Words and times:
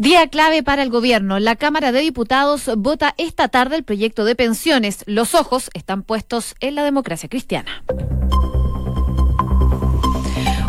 Día 0.00 0.28
clave 0.28 0.62
para 0.62 0.82
el 0.82 0.88
gobierno. 0.88 1.38
La 1.40 1.56
Cámara 1.56 1.92
de 1.92 2.00
Diputados 2.00 2.70
vota 2.78 3.14
esta 3.18 3.48
tarde 3.48 3.76
el 3.76 3.84
proyecto 3.84 4.24
de 4.24 4.34
pensiones. 4.34 5.04
Los 5.06 5.34
ojos 5.34 5.68
están 5.74 6.04
puestos 6.04 6.54
en 6.60 6.74
la 6.74 6.84
democracia 6.84 7.28
cristiana. 7.28 7.84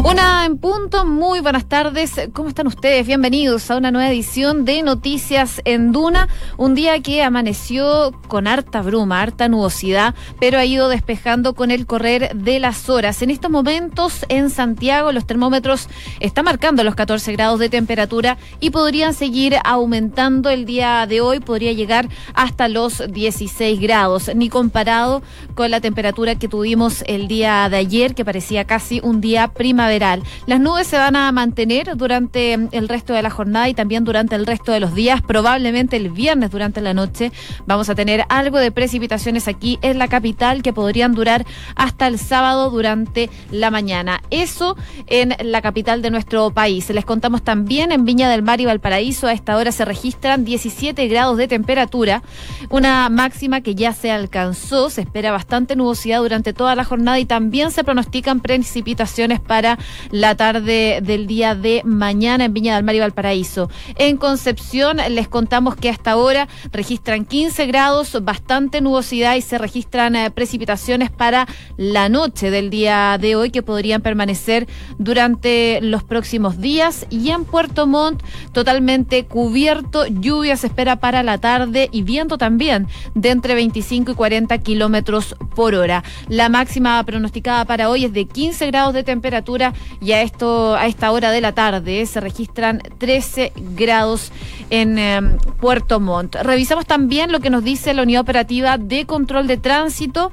Una 0.04 0.46
en 0.48 0.58
punto, 0.58 1.06
muy 1.06 1.42
buenas 1.42 1.66
tardes. 1.66 2.20
¿Cómo 2.34 2.50
están 2.50 2.66
ustedes? 2.66 3.06
Bienvenidos 3.06 3.70
a 3.70 3.78
una 3.78 3.92
nueva 3.92 4.10
edición 4.10 4.66
de 4.66 4.82
Noticias 4.82 5.62
en 5.64 5.92
Duna. 5.92 6.28
Un 6.58 6.74
día 6.74 7.00
que 7.02 7.22
amaneció 7.22 8.12
con 8.28 8.48
harta 8.48 8.82
bruma, 8.82 9.22
harta 9.22 9.48
nubosidad, 9.48 10.16
pero 10.40 10.58
ha 10.58 10.66
ido 10.66 10.90
despejando 10.90 11.54
con 11.54 11.70
el 11.70 11.86
correr 11.86 12.36
de 12.36 12.60
las 12.60 12.90
horas. 12.90 13.22
En 13.22 13.30
estos 13.30 13.52
momentos 13.52 14.26
en 14.28 14.50
Santiago 14.50 15.12
los 15.12 15.28
termómetros 15.28 15.88
están 16.20 16.46
marcando 16.46 16.84
los 16.84 16.96
14 16.96 17.32
grados 17.34 17.60
de 17.60 17.70
temperatura 17.70 18.40
y 18.60 18.72
podrían 18.72 19.14
seguir 19.14 19.58
aumentando 19.64 20.50
el 20.50 20.66
día 20.66 21.06
de 21.06 21.22
hoy, 21.22 21.42
podría 21.42 21.74
llegar 21.74 22.10
hasta 22.34 22.68
los 22.68 23.04
16 23.08 23.80
grados, 23.80 24.32
ni 24.34 24.50
comparado 24.50 25.22
con 25.54 25.70
la 25.70 25.80
temperatura 25.80 26.34
que 26.40 26.48
tuvimos 26.48 27.04
el 27.06 27.28
día 27.28 27.70
de 27.70 27.78
ayer, 27.78 28.16
que 28.16 28.26
parecía 28.26 28.66
casi 28.66 29.00
un 29.04 29.22
día 29.22 29.48
primavera 29.50 29.91
las 30.00 30.60
nubes 30.60 30.88
se 30.88 30.98
van 30.98 31.16
a 31.16 31.32
mantener 31.32 31.98
durante 31.98 32.54
el 32.54 32.88
resto 32.88 33.14
de 33.14 33.22
la 33.22 33.30
jornada 33.30 33.68
y 33.68 33.74
también 33.74 34.04
durante 34.04 34.36
el 34.36 34.46
resto 34.46 34.72
de 34.72 34.80
los 34.80 34.96
días. 34.96 35.22
Probablemente 35.22 35.98
el 35.98 36.10
viernes 36.10 36.52
durante 36.52 36.80
la 36.82 36.94
noche 36.94 37.32
vamos 37.66 37.90
a 37.90 37.96
tener 37.96 38.24
algo 38.30 38.58
de 38.58 38.72
precipitaciones 38.72 39.48
aquí 39.48 39.80
en 39.82 39.98
la 39.98 40.08
capital 40.08 40.62
que 40.62 40.72
podrían 40.72 41.14
durar 41.14 41.46
hasta 41.76 42.08
el 42.08 42.20
sábado 42.20 42.70
durante 42.70 43.30
la 43.52 43.70
mañana. 43.70 44.22
Eso 44.30 44.78
en 45.08 45.36
la 45.44 45.62
capital 45.62 46.02
de 46.02 46.12
nuestro 46.12 46.52
país. 46.52 46.90
Les 46.90 47.06
contamos 47.06 47.44
también 47.44 47.92
en 47.92 48.06
Viña 48.06 48.30
del 48.30 48.44
Mar 48.44 48.62
y 48.62 48.66
Valparaíso 48.66 49.28
a 49.28 49.34
esta 49.34 49.58
hora 49.58 49.72
se 49.72 49.84
registran 49.84 50.46
17 50.46 51.08
grados 51.08 51.38
de 51.38 51.48
temperatura, 51.48 52.24
una 52.70 53.10
máxima 53.10 53.62
que 53.62 53.76
ya 53.76 53.94
se 53.94 54.12
alcanzó. 54.12 54.90
Se 54.90 55.02
espera 55.02 55.32
bastante 55.32 55.76
nubosidad 55.76 56.20
durante 56.20 56.54
toda 56.54 56.76
la 56.76 56.84
jornada 56.84 57.20
y 57.20 57.26
también 57.26 57.72
se 57.72 57.84
pronostican 57.84 58.40
precipitaciones 58.40 59.40
para 59.40 59.78
la 60.12 60.36
tarde 60.36 61.00
del 61.02 61.28
día 61.28 61.56
de 61.56 61.82
mañana 61.84 62.46
en 62.46 62.54
Viña 62.54 62.76
del 62.76 62.84
Mar 62.84 62.96
y 62.96 63.00
Valparaíso. 63.00 63.70
En 63.98 64.18
Concepción 64.18 64.98
les 65.10 65.28
contamos 65.28 65.76
que 65.76 65.90
hasta 65.90 66.12
ahora 66.12 66.48
registran 66.72 67.26
15 67.26 67.66
grados, 67.66 68.18
bastante 68.24 68.82
nubosidad 68.82 69.36
y 69.36 69.42
se 69.42 69.58
registran 69.58 70.16
eh, 70.16 70.32
precipitaciones 70.32 71.10
para 71.10 71.48
la 71.78 72.10
noche 72.10 72.52
del 72.52 72.70
día 72.70 73.18
de 73.20 73.36
hoy 73.36 73.52
que 73.52 73.64
podrían 73.64 74.02
permanecer 74.02 74.68
durante 74.98 75.80
los 75.82 76.04
próximos 76.04 76.60
días. 76.60 77.06
Y 77.10 77.30
en 77.30 77.46
Puerto 77.46 77.88
Montt, 77.88 78.24
totalmente 78.52 79.26
cubierto, 79.26 80.06
lluvia 80.08 80.58
se 80.58 80.68
espera 80.68 81.00
para 81.00 81.24
la 81.24 81.38
tarde 81.38 81.90
y 81.92 82.04
viento 82.04 82.38
también 82.38 82.88
de 83.16 83.30
entre 83.30 83.56
25 83.56 84.12
y 84.12 84.16
40 84.16 84.58
kilómetros 84.60 85.36
por 85.56 85.76
hora. 85.76 86.04
La 86.28 86.50
máxima 86.50 87.04
pronosticada 87.04 87.66
para 87.66 87.90
hoy 87.90 88.06
es 88.06 88.14
de 88.14 88.26
15 88.26 88.68
grados 88.68 88.94
de 88.94 89.04
temperatura 89.04 89.71
y 90.00 90.12
a 90.14 90.22
esto 90.22 90.76
a 90.76 90.88
esta 90.88 91.12
hora 91.12 91.32
de 91.32 91.42
la 91.42 91.54
tarde 91.54 92.06
se 92.06 92.20
registran 92.20 92.82
13 92.98 93.54
grados 93.76 94.32
en 94.70 94.98
em, 94.98 95.38
Puerto 95.60 96.00
Montt. 96.00 96.36
Revisamos 96.36 96.86
también 96.86 97.32
lo 97.32 97.40
que 97.40 97.50
nos 97.50 97.64
dice 97.64 97.94
la 97.94 98.04
Unidad 98.04 98.22
Operativa 98.22 98.78
de 98.78 99.06
Control 99.06 99.48
de 99.48 99.58
Tránsito 99.58 100.32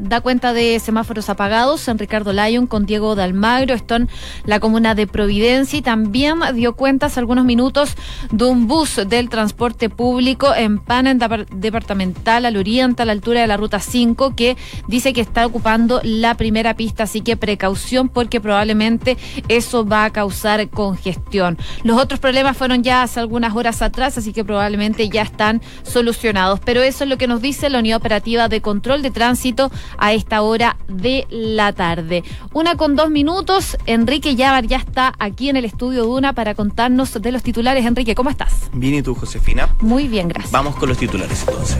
da 0.00 0.20
cuenta 0.20 0.52
de 0.52 0.78
semáforos 0.80 1.28
apagados 1.28 1.86
en 1.88 1.98
Ricardo 1.98 2.32
Lyon 2.32 2.66
con 2.66 2.86
Diego 2.86 3.14
Dalmagro, 3.14 3.74
esto 3.74 3.96
en 3.96 4.08
la 4.44 4.60
comuna 4.60 4.94
de 4.94 5.06
Providencia 5.06 5.78
y 5.78 5.82
también 5.82 6.40
dio 6.54 6.74
cuenta 6.74 7.06
hace 7.06 7.20
algunos 7.20 7.44
minutos 7.44 7.94
de 8.30 8.44
un 8.44 8.66
bus 8.66 9.00
del 9.06 9.28
transporte 9.28 9.90
público 9.90 10.54
en 10.54 10.78
Pana, 10.78 11.14
departamental 11.14 12.46
al 12.46 12.56
oriente, 12.56 13.02
a 13.02 13.06
la 13.06 13.12
altura 13.12 13.40
de 13.40 13.46
la 13.46 13.56
ruta 13.56 13.80
5, 13.80 14.34
que 14.34 14.56
dice 14.88 15.12
que 15.12 15.20
está 15.20 15.46
ocupando 15.46 16.00
la 16.02 16.34
primera 16.34 16.74
pista, 16.74 17.04
así 17.04 17.20
que 17.20 17.36
precaución 17.36 18.08
porque 18.08 18.40
probablemente 18.40 19.16
eso 19.48 19.84
va 19.84 20.04
a 20.04 20.10
causar 20.10 20.68
congestión. 20.68 21.58
Los 21.84 22.00
otros 22.00 22.20
problemas 22.20 22.56
fueron 22.56 22.82
ya 22.82 23.02
hace 23.02 23.20
algunas 23.20 23.54
horas 23.54 23.82
atrás, 23.82 24.18
así 24.18 24.32
que 24.32 24.44
probablemente 24.44 25.08
ya 25.08 25.22
están 25.22 25.60
solucionados, 25.82 26.60
pero 26.64 26.82
eso 26.82 27.04
es 27.04 27.10
lo 27.10 27.18
que 27.18 27.26
nos 27.26 27.40
dice 27.40 27.70
la 27.70 27.78
Unidad 27.78 27.98
Operativa 27.98 28.48
de 28.48 28.60
Control 28.60 29.02
de 29.02 29.10
Tránsito 29.10 29.70
a 29.98 30.12
esta 30.12 30.42
hora 30.42 30.76
de 30.88 31.26
la 31.30 31.72
tarde. 31.72 32.24
Una 32.52 32.76
con 32.76 32.96
dos 32.96 33.10
minutos. 33.10 33.76
Enrique 33.86 34.36
Yavar 34.36 34.66
ya 34.66 34.78
está 34.78 35.14
aquí 35.18 35.48
en 35.48 35.56
el 35.56 35.64
estudio 35.64 36.04
Duna 36.04 36.32
para 36.32 36.54
contarnos 36.54 37.20
de 37.20 37.32
los 37.32 37.42
titulares. 37.42 37.86
Enrique, 37.86 38.14
¿cómo 38.14 38.30
estás? 38.30 38.70
Bien, 38.72 38.94
¿y 38.94 39.02
tú, 39.02 39.14
Josefina? 39.14 39.74
Muy 39.80 40.08
bien, 40.08 40.28
gracias. 40.28 40.52
Vamos 40.52 40.76
con 40.76 40.88
los 40.88 40.98
titulares 40.98 41.44
entonces. 41.46 41.78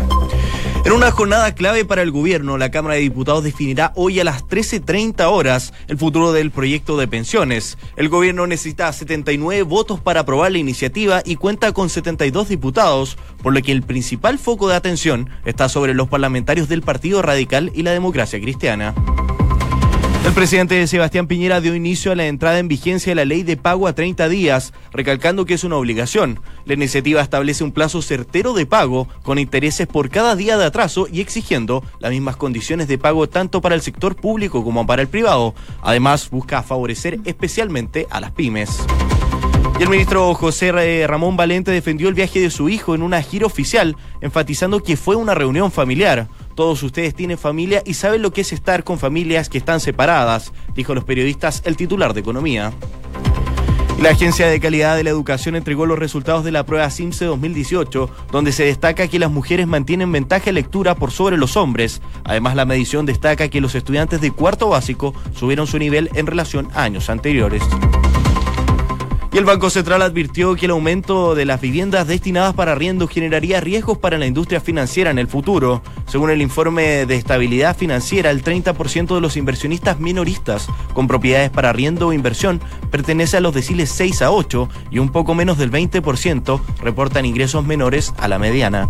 En 0.82 0.92
una 0.92 1.10
jornada 1.10 1.54
clave 1.54 1.84
para 1.84 2.00
el 2.00 2.10
gobierno, 2.10 2.56
la 2.56 2.70
Cámara 2.70 2.94
de 2.94 3.02
Diputados 3.02 3.44
definirá 3.44 3.92
hoy 3.96 4.18
a 4.18 4.24
las 4.24 4.46
13.30 4.46 5.24
horas 5.30 5.74
el 5.88 5.98
futuro 5.98 6.32
del 6.32 6.50
proyecto 6.50 6.96
de 6.96 7.06
pensiones. 7.06 7.76
El 7.96 8.08
gobierno 8.08 8.46
necesita 8.46 8.90
79 8.90 9.62
votos 9.62 10.00
para 10.00 10.20
aprobar 10.20 10.52
la 10.52 10.58
iniciativa 10.58 11.22
y 11.24 11.36
cuenta 11.36 11.72
con 11.72 11.90
72 11.90 12.48
diputados, 12.48 13.18
por 13.42 13.52
lo 13.52 13.60
que 13.60 13.72
el 13.72 13.82
principal 13.82 14.38
foco 14.38 14.68
de 14.68 14.76
atención 14.76 15.28
está 15.44 15.68
sobre 15.68 15.92
los 15.92 16.08
parlamentarios 16.08 16.68
del 16.68 16.82
Partido 16.82 17.20
Radical 17.20 17.70
y 17.74 17.82
la 17.82 17.92
democracia 17.92 18.40
cristiana. 18.40 18.94
El 20.22 20.34
presidente 20.34 20.86
Sebastián 20.86 21.26
Piñera 21.26 21.62
dio 21.62 21.74
inicio 21.74 22.12
a 22.12 22.14
la 22.14 22.26
entrada 22.26 22.58
en 22.58 22.68
vigencia 22.68 23.10
de 23.10 23.14
la 23.14 23.24
ley 23.24 23.42
de 23.42 23.56
pago 23.56 23.88
a 23.88 23.94
30 23.94 24.28
días, 24.28 24.74
recalcando 24.92 25.46
que 25.46 25.54
es 25.54 25.64
una 25.64 25.76
obligación. 25.76 26.40
La 26.66 26.74
iniciativa 26.74 27.22
establece 27.22 27.64
un 27.64 27.72
plazo 27.72 28.02
certero 28.02 28.52
de 28.52 28.66
pago, 28.66 29.08
con 29.22 29.38
intereses 29.38 29.86
por 29.86 30.10
cada 30.10 30.36
día 30.36 30.58
de 30.58 30.66
atraso 30.66 31.08
y 31.10 31.22
exigiendo 31.22 31.82
las 32.00 32.10
mismas 32.10 32.36
condiciones 32.36 32.86
de 32.86 32.98
pago 32.98 33.30
tanto 33.30 33.62
para 33.62 33.74
el 33.74 33.80
sector 33.80 34.14
público 34.14 34.62
como 34.62 34.86
para 34.86 35.00
el 35.00 35.08
privado. 35.08 35.54
Además, 35.80 36.28
busca 36.28 36.62
favorecer 36.62 37.18
especialmente 37.24 38.06
a 38.10 38.20
las 38.20 38.32
pymes. 38.32 38.78
Y 39.80 39.82
el 39.82 39.88
ministro 39.88 40.34
José 40.34 41.06
Ramón 41.06 41.38
Valente 41.38 41.70
defendió 41.70 42.10
el 42.10 42.14
viaje 42.14 42.38
de 42.38 42.50
su 42.50 42.68
hijo 42.68 42.94
en 42.94 43.02
una 43.02 43.22
gira 43.22 43.46
oficial, 43.46 43.96
enfatizando 44.20 44.82
que 44.82 44.98
fue 44.98 45.16
una 45.16 45.34
reunión 45.34 45.72
familiar. 45.72 46.28
Todos 46.60 46.82
ustedes 46.82 47.14
tienen 47.14 47.38
familia 47.38 47.82
y 47.86 47.94
saben 47.94 48.20
lo 48.20 48.34
que 48.34 48.42
es 48.42 48.52
estar 48.52 48.84
con 48.84 48.98
familias 48.98 49.48
que 49.48 49.56
están 49.56 49.80
separadas, 49.80 50.52
dijo 50.74 50.94
los 50.94 51.04
periodistas 51.04 51.62
el 51.64 51.74
titular 51.74 52.12
de 52.12 52.20
Economía. 52.20 52.74
La 53.98 54.10
Agencia 54.10 54.46
de 54.46 54.60
Calidad 54.60 54.94
de 54.94 55.02
la 55.02 55.08
Educación 55.08 55.56
entregó 55.56 55.86
los 55.86 55.98
resultados 55.98 56.44
de 56.44 56.52
la 56.52 56.66
prueba 56.66 56.90
CIMSE 56.90 57.24
2018, 57.24 58.10
donde 58.30 58.52
se 58.52 58.64
destaca 58.64 59.08
que 59.08 59.18
las 59.18 59.30
mujeres 59.30 59.66
mantienen 59.66 60.12
ventaja 60.12 60.50
en 60.50 60.56
lectura 60.56 60.94
por 60.94 61.12
sobre 61.12 61.38
los 61.38 61.56
hombres. 61.56 62.02
Además, 62.24 62.54
la 62.56 62.66
medición 62.66 63.06
destaca 63.06 63.48
que 63.48 63.62
los 63.62 63.74
estudiantes 63.74 64.20
de 64.20 64.30
cuarto 64.30 64.68
básico 64.68 65.14
subieron 65.34 65.66
su 65.66 65.78
nivel 65.78 66.10
en 66.12 66.26
relación 66.26 66.68
a 66.74 66.82
años 66.82 67.08
anteriores. 67.08 67.62
Y 69.32 69.38
el 69.38 69.44
Banco 69.44 69.70
Central 69.70 70.02
advirtió 70.02 70.56
que 70.56 70.66
el 70.66 70.72
aumento 70.72 71.36
de 71.36 71.44
las 71.44 71.60
viviendas 71.60 72.08
destinadas 72.08 72.52
para 72.52 72.72
arriendo 72.72 73.06
generaría 73.06 73.60
riesgos 73.60 73.96
para 73.96 74.18
la 74.18 74.26
industria 74.26 74.60
financiera 74.60 75.12
en 75.12 75.20
el 75.20 75.28
futuro. 75.28 75.82
Según 76.06 76.30
el 76.30 76.42
informe 76.42 77.06
de 77.06 77.14
estabilidad 77.14 77.76
financiera, 77.76 78.30
el 78.30 78.42
30% 78.42 79.14
de 79.14 79.20
los 79.20 79.36
inversionistas 79.36 80.00
minoristas 80.00 80.66
con 80.94 81.06
propiedades 81.06 81.50
para 81.50 81.70
arriendo 81.70 82.08
o 82.08 82.12
inversión 82.12 82.60
pertenece 82.90 83.36
a 83.36 83.40
los 83.40 83.54
deciles 83.54 83.90
6 83.90 84.22
a 84.22 84.32
8 84.32 84.68
y 84.90 84.98
un 84.98 85.10
poco 85.10 85.34
menos 85.34 85.58
del 85.58 85.70
20% 85.70 86.60
reportan 86.80 87.24
ingresos 87.24 87.64
menores 87.64 88.12
a 88.18 88.26
la 88.26 88.40
mediana. 88.40 88.88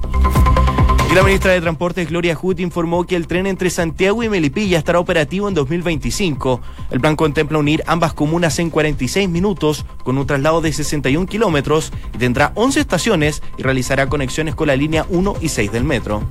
Y 1.10 1.15
la 1.15 1.25
ministra 1.25 1.50
de 1.50 1.60
Transportes, 1.60 2.09
Gloria 2.09 2.37
Hood, 2.37 2.60
informó 2.60 3.04
que 3.04 3.16
el 3.16 3.26
tren 3.26 3.48
entre 3.48 3.69
Santiago 3.69 4.22
y 4.22 4.28
Melipilla 4.28 4.78
estará 4.78 5.00
operativo 5.00 5.48
en 5.48 5.54
2025. 5.54 6.60
El 6.88 7.00
plan 7.00 7.16
contempla 7.16 7.59
unir 7.59 7.82
ambas 7.88 8.12
comunas 8.12 8.60
en 8.60 8.71
46 8.71 9.28
minutos 9.28 9.84
con 10.04 10.19
un 10.19 10.26
traslado 10.28 10.60
de 10.60 10.72
61 10.72 11.26
kilómetros 11.26 11.93
y 12.15 12.19
tendrá 12.19 12.53
11 12.54 12.78
estaciones 12.78 13.42
y 13.59 13.65
realizará 13.65 14.09
conexiones 14.09 14.54
con 14.54 14.68
la 14.68 14.77
línea 14.77 15.04
1 15.09 15.34
y 15.41 15.48
6 15.48 15.72
del 15.72 15.83
metro. 15.83 16.22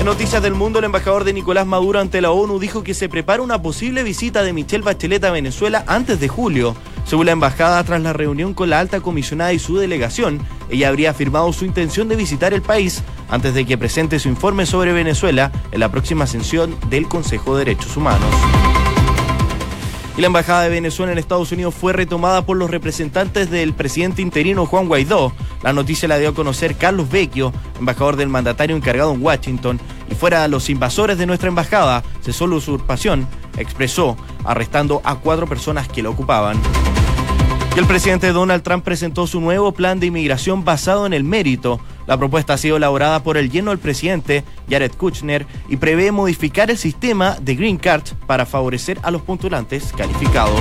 En 0.00 0.06
Noticias 0.06 0.42
del 0.42 0.54
Mundo, 0.54 0.78
el 0.78 0.86
embajador 0.86 1.24
de 1.24 1.34
Nicolás 1.34 1.66
Maduro 1.66 2.00
ante 2.00 2.22
la 2.22 2.30
ONU 2.30 2.58
dijo 2.58 2.82
que 2.82 2.94
se 2.94 3.10
prepara 3.10 3.42
una 3.42 3.60
posible 3.60 4.02
visita 4.02 4.42
de 4.42 4.54
Michelle 4.54 4.82
Bachelet 4.82 5.22
a 5.24 5.30
Venezuela 5.30 5.84
antes 5.86 6.18
de 6.20 6.26
julio. 6.26 6.74
Según 7.04 7.26
la 7.26 7.32
embajada, 7.32 7.84
tras 7.84 8.00
la 8.00 8.14
reunión 8.14 8.54
con 8.54 8.70
la 8.70 8.80
alta 8.80 9.02
comisionada 9.02 9.52
y 9.52 9.58
su 9.58 9.76
delegación, 9.76 10.40
ella 10.70 10.88
habría 10.88 11.10
afirmado 11.10 11.52
su 11.52 11.66
intención 11.66 12.08
de 12.08 12.16
visitar 12.16 12.54
el 12.54 12.62
país 12.62 13.02
antes 13.28 13.52
de 13.52 13.66
que 13.66 13.76
presente 13.76 14.18
su 14.18 14.30
informe 14.30 14.64
sobre 14.64 14.94
Venezuela 14.94 15.52
en 15.70 15.80
la 15.80 15.90
próxima 15.90 16.26
sesión 16.26 16.74
del 16.88 17.06
Consejo 17.06 17.54
de 17.54 17.66
Derechos 17.66 17.94
Humanos. 17.94 18.34
Y 20.16 20.20
la 20.20 20.26
embajada 20.26 20.62
de 20.62 20.70
Venezuela 20.70 21.12
en 21.12 21.18
Estados 21.18 21.52
Unidos 21.52 21.74
fue 21.74 21.92
retomada 21.92 22.44
por 22.44 22.56
los 22.56 22.70
representantes 22.70 23.50
del 23.50 23.72
presidente 23.74 24.22
interino 24.22 24.66
Juan 24.66 24.88
Guaidó. 24.88 25.32
La 25.62 25.72
noticia 25.72 26.08
la 26.08 26.18
dio 26.18 26.30
a 26.30 26.34
conocer 26.34 26.76
Carlos 26.76 27.08
Vecchio, 27.10 27.52
embajador 27.78 28.16
del 28.16 28.28
mandatario 28.28 28.76
encargado 28.76 29.14
en 29.14 29.22
Washington. 29.22 29.80
Y 30.10 30.14
fuera 30.14 30.46
los 30.48 30.68
invasores 30.68 31.16
de 31.16 31.26
nuestra 31.26 31.48
embajada, 31.48 32.02
cesó 32.22 32.46
la 32.46 32.56
usurpación, 32.56 33.26
expresó, 33.56 34.16
arrestando 34.44 35.00
a 35.04 35.16
cuatro 35.16 35.46
personas 35.46 35.88
que 35.88 36.02
la 36.02 36.10
ocupaban. 36.10 36.60
Y 37.76 37.78
el 37.78 37.86
presidente 37.86 38.32
Donald 38.32 38.64
Trump 38.64 38.84
presentó 38.84 39.28
su 39.28 39.40
nuevo 39.40 39.72
plan 39.72 40.00
de 40.00 40.06
inmigración 40.06 40.64
basado 40.64 41.06
en 41.06 41.12
el 41.12 41.22
mérito. 41.22 41.80
La 42.10 42.18
propuesta 42.18 42.54
ha 42.54 42.58
sido 42.58 42.76
elaborada 42.76 43.22
por 43.22 43.36
el 43.36 43.52
lleno 43.52 43.70
del 43.70 43.78
presidente, 43.78 44.42
Jared 44.68 44.90
Kushner, 44.96 45.46
y 45.68 45.76
prevé 45.76 46.10
modificar 46.10 46.68
el 46.68 46.76
sistema 46.76 47.36
de 47.40 47.54
Green 47.54 47.76
Card 47.76 48.02
para 48.26 48.46
favorecer 48.46 48.98
a 49.04 49.12
los 49.12 49.22
postulantes 49.22 49.92
calificados. 49.96 50.60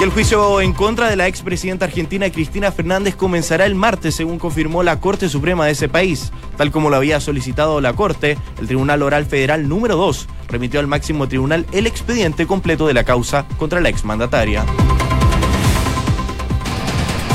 Y 0.00 0.02
el 0.02 0.08
juicio 0.08 0.62
en 0.62 0.72
contra 0.72 1.10
de 1.10 1.16
la 1.16 1.28
expresidenta 1.28 1.84
argentina 1.84 2.30
Cristina 2.30 2.72
Fernández 2.72 3.16
comenzará 3.16 3.66
el 3.66 3.74
martes, 3.74 4.14
según 4.14 4.38
confirmó 4.38 4.82
la 4.82 4.98
Corte 4.98 5.28
Suprema 5.28 5.66
de 5.66 5.72
ese 5.72 5.90
país. 5.90 6.32
Tal 6.56 6.70
como 6.70 6.88
lo 6.88 6.96
había 6.96 7.20
solicitado 7.20 7.82
la 7.82 7.92
Corte, 7.92 8.38
el 8.62 8.68
Tribunal 8.68 9.02
Oral 9.02 9.26
Federal 9.26 9.68
número 9.68 9.96
2 9.96 10.26
remitió 10.48 10.80
al 10.80 10.86
máximo 10.86 11.28
tribunal 11.28 11.66
el 11.70 11.86
expediente 11.86 12.46
completo 12.46 12.86
de 12.86 12.94
la 12.94 13.04
causa 13.04 13.46
contra 13.58 13.82
la 13.82 13.90
exmandataria. 13.90 14.64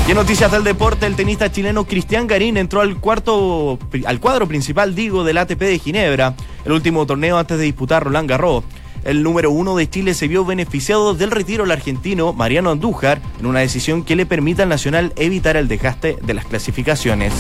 Y 0.08 0.12
en 0.12 0.16
noticias 0.16 0.50
del 0.50 0.64
deporte, 0.64 1.06
el 1.06 1.18
tenista 1.18 1.52
chileno 1.52 1.84
Cristian 1.84 2.28
Garín 2.28 2.56
entró 2.56 2.80
al 2.80 2.96
cuarto, 2.96 3.78
al 4.06 4.22
cuadro 4.22 4.48
principal, 4.48 4.96
digo, 4.96 5.26
del 5.26 5.38
ATP 5.38 5.60
de 5.60 5.80
Ginebra, 5.80 6.34
el 6.64 6.72
último 6.72 7.06
torneo 7.06 7.38
antes 7.38 7.58
de 7.58 7.66
disputar 7.66 8.06
Roland 8.06 8.30
Garros. 8.30 8.64
El 9.04 9.22
número 9.22 9.52
uno 9.52 9.76
de 9.76 9.90
Chile 9.90 10.14
se 10.14 10.30
vio 10.30 10.46
beneficiado 10.46 11.14
del 11.14 11.32
retiro 11.32 11.66
del 11.66 11.74
argentino 11.74 12.32
Mariano 12.32 12.72
Andújar 12.72 13.22
en 13.38 13.48
una 13.48 13.60
decisión 13.60 14.06
que 14.06 14.16
le 14.16 14.26
permita 14.26 14.64
al 14.64 14.70
Nacional 14.70 15.12
evitar 15.18 15.58
el 15.58 15.68
desgaste 15.68 16.18
de 16.22 16.34
las 16.34 16.46
clasificaciones. 16.46 17.34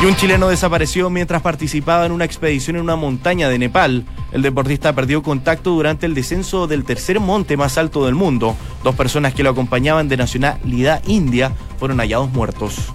Y 0.00 0.04
un 0.06 0.14
chileno 0.14 0.48
desapareció 0.48 1.10
mientras 1.10 1.42
participaba 1.42 2.06
en 2.06 2.12
una 2.12 2.24
expedición 2.24 2.76
en 2.76 2.82
una 2.82 2.94
montaña 2.94 3.48
de 3.48 3.58
Nepal. 3.58 4.04
El 4.30 4.42
deportista 4.42 4.94
perdió 4.94 5.24
contacto 5.24 5.70
durante 5.70 6.06
el 6.06 6.14
descenso 6.14 6.68
del 6.68 6.84
tercer 6.84 7.18
monte 7.18 7.56
más 7.56 7.78
alto 7.78 8.06
del 8.06 8.14
mundo. 8.14 8.54
Dos 8.84 8.94
personas 8.94 9.34
que 9.34 9.42
lo 9.42 9.50
acompañaban 9.50 10.08
de 10.08 10.16
nacionalidad 10.16 11.02
india 11.08 11.52
fueron 11.80 11.98
hallados 11.98 12.30
muertos. 12.30 12.92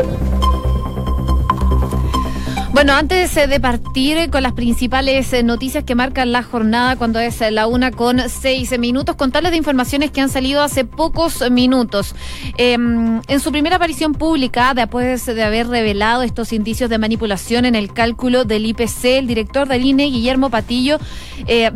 Bueno, 2.74 2.94
antes 2.94 3.38
eh, 3.38 3.46
de 3.46 3.60
partir 3.60 4.32
con 4.32 4.42
las 4.42 4.54
principales 4.54 5.32
eh, 5.32 5.44
noticias 5.44 5.84
que 5.84 5.94
marcan 5.94 6.32
la 6.32 6.42
jornada 6.42 6.96
cuando 6.96 7.20
es 7.20 7.40
eh, 7.40 7.52
la 7.52 7.68
una 7.68 7.92
con 7.92 8.28
seis 8.28 8.78
minutos, 8.80 9.16
contarles 9.16 9.52
de 9.52 9.60
informaciones 9.60 10.10
que 10.10 10.22
han 10.22 10.30
salido 10.30 10.64
hace 10.64 10.84
pocos 10.84 11.52
minutos. 11.52 12.16
Em, 12.58 13.22
en 13.28 13.40
su 13.40 13.52
primera 13.52 13.76
aparición 13.76 14.14
pública, 14.14 14.74
después 14.74 15.24
de 15.24 15.44
haber 15.44 15.68
revelado 15.68 16.24
estos 16.24 16.52
indicios 16.52 16.90
de 16.90 16.98
manipulación 16.98 17.66
en 17.66 17.76
el 17.76 17.94
cálculo 17.94 18.44
del 18.44 18.66
IPC, 18.66 19.20
el 19.20 19.28
director 19.28 19.68
del 19.68 19.86
INE, 19.86 20.06
Guillermo 20.06 20.50
Patillo, 20.50 20.98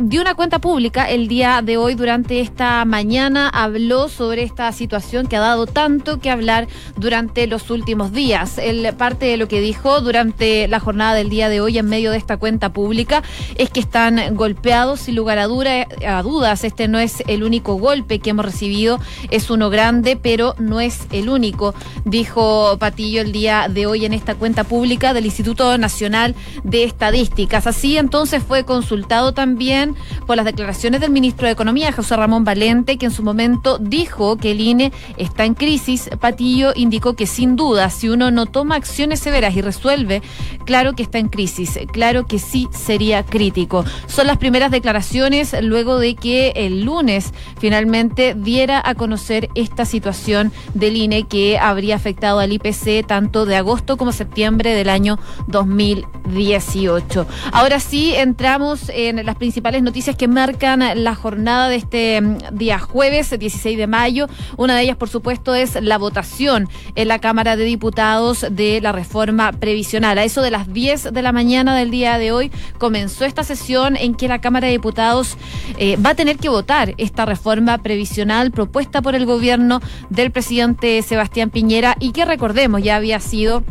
dio 0.00 0.20
una 0.20 0.34
cuenta 0.34 0.58
pública 0.58 1.08
el 1.08 1.28
día 1.28 1.62
de 1.62 1.76
hoy 1.76 1.94
durante 1.94 2.40
esta 2.40 2.84
mañana, 2.84 3.48
habló 3.48 4.08
sobre 4.08 4.42
esta 4.42 4.72
situación 4.72 5.28
que 5.28 5.36
ha 5.36 5.40
dado 5.40 5.66
tanto 5.66 6.18
que 6.18 6.30
hablar 6.30 6.66
durante 6.96 7.46
los 7.46 7.70
últimos 7.70 8.10
días. 8.12 8.58
El 8.58 8.92
parte 8.96 9.26
de 9.26 9.36
lo 9.36 9.46
que 9.46 9.60
dijo 9.60 10.00
durante 10.00 10.66
la 10.66 10.80
jornada 10.80 10.87
del 10.88 11.28
día 11.28 11.50
de 11.50 11.60
hoy 11.60 11.76
en 11.76 11.86
medio 11.86 12.10
de 12.12 12.16
esta 12.16 12.38
cuenta 12.38 12.72
pública 12.72 13.22
es 13.56 13.68
que 13.68 13.78
están 13.78 14.34
golpeados 14.34 15.00
sin 15.00 15.16
lugar 15.16 15.38
a, 15.38 15.44
a 15.44 16.22
dudas. 16.22 16.64
Este 16.64 16.88
no 16.88 16.98
es 16.98 17.22
el 17.26 17.42
único 17.44 17.74
golpe 17.74 18.20
que 18.20 18.30
hemos 18.30 18.46
recibido, 18.46 18.98
es 19.30 19.50
uno 19.50 19.68
grande, 19.68 20.16
pero 20.16 20.54
no 20.58 20.80
es 20.80 21.06
el 21.12 21.28
único, 21.28 21.74
dijo 22.06 22.78
Patillo 22.78 23.20
el 23.20 23.32
día 23.32 23.68
de 23.68 23.84
hoy 23.86 24.06
en 24.06 24.14
esta 24.14 24.34
cuenta 24.34 24.64
pública 24.64 25.12
del 25.12 25.26
Instituto 25.26 25.76
Nacional 25.76 26.34
de 26.64 26.84
Estadísticas. 26.84 27.66
Así 27.66 27.98
entonces 27.98 28.42
fue 28.42 28.64
consultado 28.64 29.32
también 29.32 29.94
por 30.26 30.36
las 30.36 30.46
declaraciones 30.46 31.02
del 31.02 31.10
ministro 31.10 31.46
de 31.46 31.52
Economía, 31.52 31.92
José 31.92 32.16
Ramón 32.16 32.44
Valente, 32.44 32.96
que 32.96 33.06
en 33.06 33.12
su 33.12 33.22
momento 33.22 33.76
dijo 33.78 34.38
que 34.38 34.52
el 34.52 34.62
INE 34.62 34.90
está 35.18 35.44
en 35.44 35.52
crisis. 35.52 36.08
Patillo 36.18 36.72
indicó 36.74 37.14
que 37.14 37.26
sin 37.26 37.56
duda, 37.56 37.90
si 37.90 38.08
uno 38.08 38.30
no 38.30 38.46
toma 38.46 38.76
acciones 38.76 39.20
severas 39.20 39.54
y 39.54 39.60
resuelve, 39.60 40.22
claro 40.64 40.77
que 40.94 41.02
está 41.02 41.18
en 41.18 41.28
crisis, 41.28 41.78
claro 41.92 42.26
que 42.26 42.38
sí 42.38 42.68
sería 42.72 43.24
crítico. 43.24 43.84
Son 44.06 44.26
las 44.26 44.38
primeras 44.38 44.70
declaraciones 44.70 45.54
luego 45.60 45.98
de 45.98 46.14
que 46.14 46.52
el 46.54 46.82
lunes 46.84 47.32
finalmente 47.58 48.34
diera 48.34 48.80
a 48.84 48.94
conocer 48.94 49.48
esta 49.54 49.84
situación 49.84 50.52
del 50.74 50.96
INE 50.96 51.26
que 51.26 51.58
habría 51.58 51.96
afectado 51.96 52.38
al 52.38 52.52
IPC 52.52 53.06
tanto 53.06 53.46
de 53.46 53.56
agosto 53.56 53.96
como 53.96 54.12
septiembre 54.12 54.74
del 54.74 54.88
año 54.88 55.18
2018. 55.48 57.26
Ahora 57.52 57.80
sí, 57.80 58.14
entramos 58.14 58.90
en 58.94 59.24
las 59.24 59.36
principales 59.36 59.82
noticias 59.82 60.16
que 60.16 60.28
marcan 60.28 60.82
la 61.02 61.14
jornada 61.14 61.68
de 61.68 61.76
este 61.76 62.20
mm, 62.20 62.38
día 62.52 62.78
jueves 62.78 63.36
16 63.36 63.76
de 63.76 63.86
mayo. 63.86 64.28
Una 64.56 64.76
de 64.76 64.82
ellas, 64.82 64.96
por 64.96 65.08
supuesto, 65.08 65.54
es 65.54 65.80
la 65.82 65.98
votación 65.98 66.68
en 66.94 67.08
la 67.08 67.18
Cámara 67.18 67.56
de 67.56 67.64
Diputados 67.64 68.46
de 68.50 68.80
la 68.80 68.92
reforma 68.92 69.52
previsional. 69.52 70.18
A 70.18 70.24
eso 70.24 70.42
de 70.42 70.50
las 70.50 70.67
10 70.68 71.12
de 71.12 71.22
la 71.22 71.32
mañana 71.32 71.76
del 71.76 71.90
día 71.90 72.18
de 72.18 72.32
hoy 72.32 72.52
comenzó 72.78 73.24
esta 73.24 73.42
sesión 73.42 73.96
en 73.96 74.14
que 74.14 74.28
la 74.28 74.40
Cámara 74.40 74.66
de 74.66 74.72
Diputados 74.72 75.36
eh, 75.78 75.96
va 75.96 76.10
a 76.10 76.14
tener 76.14 76.36
que 76.36 76.48
votar 76.48 76.94
esta 76.98 77.26
reforma 77.26 77.78
previsional 77.78 78.50
propuesta 78.50 79.02
por 79.02 79.14
el 79.14 79.26
gobierno 79.26 79.80
del 80.10 80.30
presidente 80.30 81.02
Sebastián 81.02 81.50
Piñera 81.50 81.96
y 81.98 82.12
que 82.12 82.24
recordemos 82.24 82.82
ya 82.82 82.96
había 82.96 83.20
sido 83.20 83.64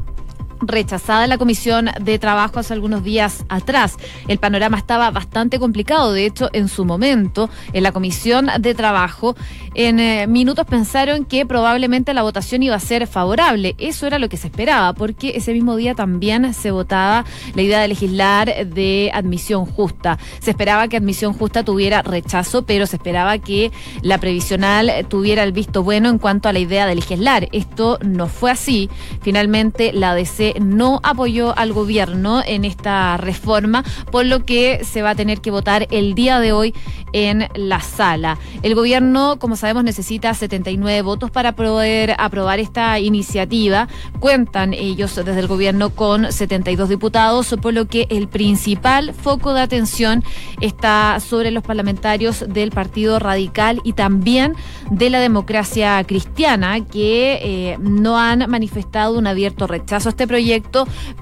rechazada 0.62 1.24
en 1.24 1.30
la 1.30 1.38
Comisión 1.38 1.89
de 2.00 2.19
Trabajo 2.19 2.59
hace 2.59 2.74
algunos 2.74 3.04
días 3.04 3.45
atrás. 3.50 3.95
El 4.27 4.38
panorama 4.38 4.77
estaba 4.77 5.12
bastante 5.12 5.59
complicado. 5.59 6.13
De 6.13 6.25
hecho, 6.25 6.50
en 6.54 6.68
su 6.68 6.86
momento, 6.86 7.50
en 7.74 7.83
la 7.83 7.92
Comisión 7.92 8.50
de 8.59 8.75
Trabajo, 8.75 9.36
en 9.74 10.00
eh, 10.00 10.27
minutos 10.27 10.65
pensaron 10.65 11.25
que 11.25 11.45
probablemente 11.45 12.13
la 12.13 12.24
votación 12.24 12.63
iba 12.63 12.75
a 12.75 12.80
ser 12.80 13.07
favorable. 13.07 13.75
Eso 13.77 14.07
era 14.07 14.19
lo 14.19 14.30
que 14.30 14.38
se 14.38 14.48
esperaba, 14.48 14.94
porque 14.94 15.33
ese 15.36 15.54
mismo 15.54 15.75
día 15.75 15.95
también 15.95 16.54
se 16.54 16.71
votaba 16.71 17.25
la 17.53 17.62
idea 17.62 17.80
de 17.80 17.88
legislar 17.88 18.65
de 18.68 19.12
admisión 19.13 19.65
justa. 19.65 20.18
Se 20.39 20.51
esperaba 20.51 20.88
que 20.88 20.98
admisión 20.98 21.33
justa 21.33 21.63
tuviera 21.63 22.01
rechazo, 22.01 22.65
pero 22.65 22.88
se 22.88 22.95
esperaba 22.95 23.38
que 23.38 23.71
la 24.01 24.18
previsional 24.18 24.92
tuviera 25.10 25.44
el 25.44 25.51
visto 25.51 25.83
bueno 25.83 26.10
en 26.10 26.18
cuanto 26.18 26.50
a 26.50 26.53
la 26.53 26.60
idea 26.60 26.86
de 26.86 26.95
legislar. 26.95 27.48
Esto 27.51 28.00
no 28.03 28.27
fue 28.27 28.51
así. 28.51 28.89
Finalmente, 29.21 29.94
la 29.94 30.15
DC 30.15 30.47
no 30.60 31.00
apoyó 31.04 31.58
al 31.58 31.74
gobierno 31.74 32.42
en 32.46 32.66
esta 32.66 33.18
reforma, 33.18 33.84
por 34.12 34.26
lo 34.26 34.46
que 34.46 34.84
se 34.84 35.02
va 35.02 35.12
a 35.12 35.16
tener 35.16 35.42
que 35.42 35.52
votar 35.52 35.88
el 35.92 36.16
día 36.16 36.40
de 36.40 36.52
hoy 36.52 36.74
en 37.14 37.48
la 37.56 37.80
sala. 37.80 38.38
El 38.62 38.76
gobierno, 38.76 39.38
como 39.40 39.56
sabemos, 39.56 39.84
necesita 39.84 40.34
79 40.34 41.02
votos 41.02 41.32
para 41.32 41.56
poder 41.56 42.16
aprobar 42.18 42.60
esta 42.60 43.00
iniciativa. 43.00 43.88
Cuentan 44.20 44.74
ellos 44.74 45.16
desde 45.16 45.39
el 45.39 45.48
gobierno 45.48 45.89
con 45.89 46.32
72 46.32 46.89
diputados, 46.89 47.56
por 47.62 47.74
lo 47.74 47.86
que 47.86 48.08
el 48.10 48.27
principal 48.27 49.13
foco 49.13 49.54
de 49.54 49.62
atención 49.62 50.24
está 50.62 51.20
sobre 51.20 51.51
los 51.51 51.63
parlamentarios 51.63 52.46
del 52.48 52.72
Partido 52.72 53.20
Radical 53.20 53.82
y 53.84 53.94
también 53.94 54.56
de 54.92 55.10
la 55.10 55.20
democracia 55.20 56.04
cristiana, 56.04 56.86
que 56.86 57.39
eh, 57.42 57.77
no 57.80 58.18
han 58.18 58.50
manifestado 58.50 59.18
un 59.18 59.27
abierto 59.27 59.68
rechazo 59.68 60.10
a 60.10 60.12
este 60.12 60.27
proyecto, 60.27 60.37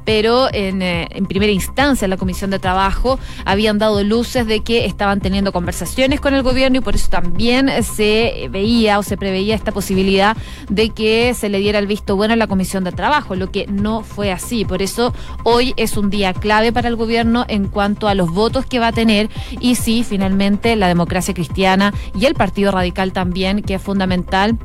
pero 0.05 0.47
en, 0.51 0.81
eh, 0.81 1.07
primera 1.27 1.51
instancia 1.51 2.07
la 2.07 2.17
Comisión 2.17 2.51
de 2.51 2.59
Trabajo 2.59 3.19
habían 3.45 3.77
dado 3.77 4.03
luces 4.03 4.47
de 4.47 4.61
que 4.61 4.85
estaban 4.85 5.19
teniendo 5.19 5.51
conversaciones 5.51 6.21
con 6.21 6.33
el 6.33 6.43
gobierno 6.43 6.77
y 6.77 6.81
por 6.81 6.95
eso 6.95 7.09
también 7.09 7.69
se 7.83 8.47
veía 8.51 8.99
o 8.99 9.03
se 9.03 9.17
preveía 9.17 9.55
esta 9.55 9.71
posibilidad 9.71 10.37
de 10.69 10.89
que 10.89 11.33
se 11.33 11.49
le 11.49 11.59
diera 11.59 11.79
el 11.79 11.87
visto 11.87 12.15
bueno 12.15 12.33
a 12.33 12.37
la 12.37 12.47
Comisión 12.47 12.83
de 12.83 12.91
Trabajo, 12.91 13.35
lo 13.35 13.51
que 13.51 13.65
no 13.67 14.03
fue 14.03 14.31
así. 14.31 14.65
Por 14.65 14.81
eso 14.81 15.13
hoy 15.43 15.73
es 15.77 15.97
un 15.97 16.09
día 16.09 16.33
clave 16.33 16.71
para 16.71 16.87
el 16.87 16.95
gobierno 16.95 17.45
en 17.47 17.67
cuanto 17.67 18.07
a 18.07 18.15
los 18.15 18.31
votos 18.31 18.65
que 18.65 18.79
va 18.79 18.87
a 18.87 18.91
tener 18.91 19.29
y 19.59 19.75
si 19.75 20.03
finalmente 20.03 20.75
la 20.75 20.87
democracia 20.87 21.33
cristiana 21.33 21.93
y 22.13 22.25
el 22.25 22.35
Partido 22.35 22.71
Radical 22.71 23.11
también, 23.13 23.61
que 23.61 23.75
es 23.75 23.81
fundamental, 23.81 24.57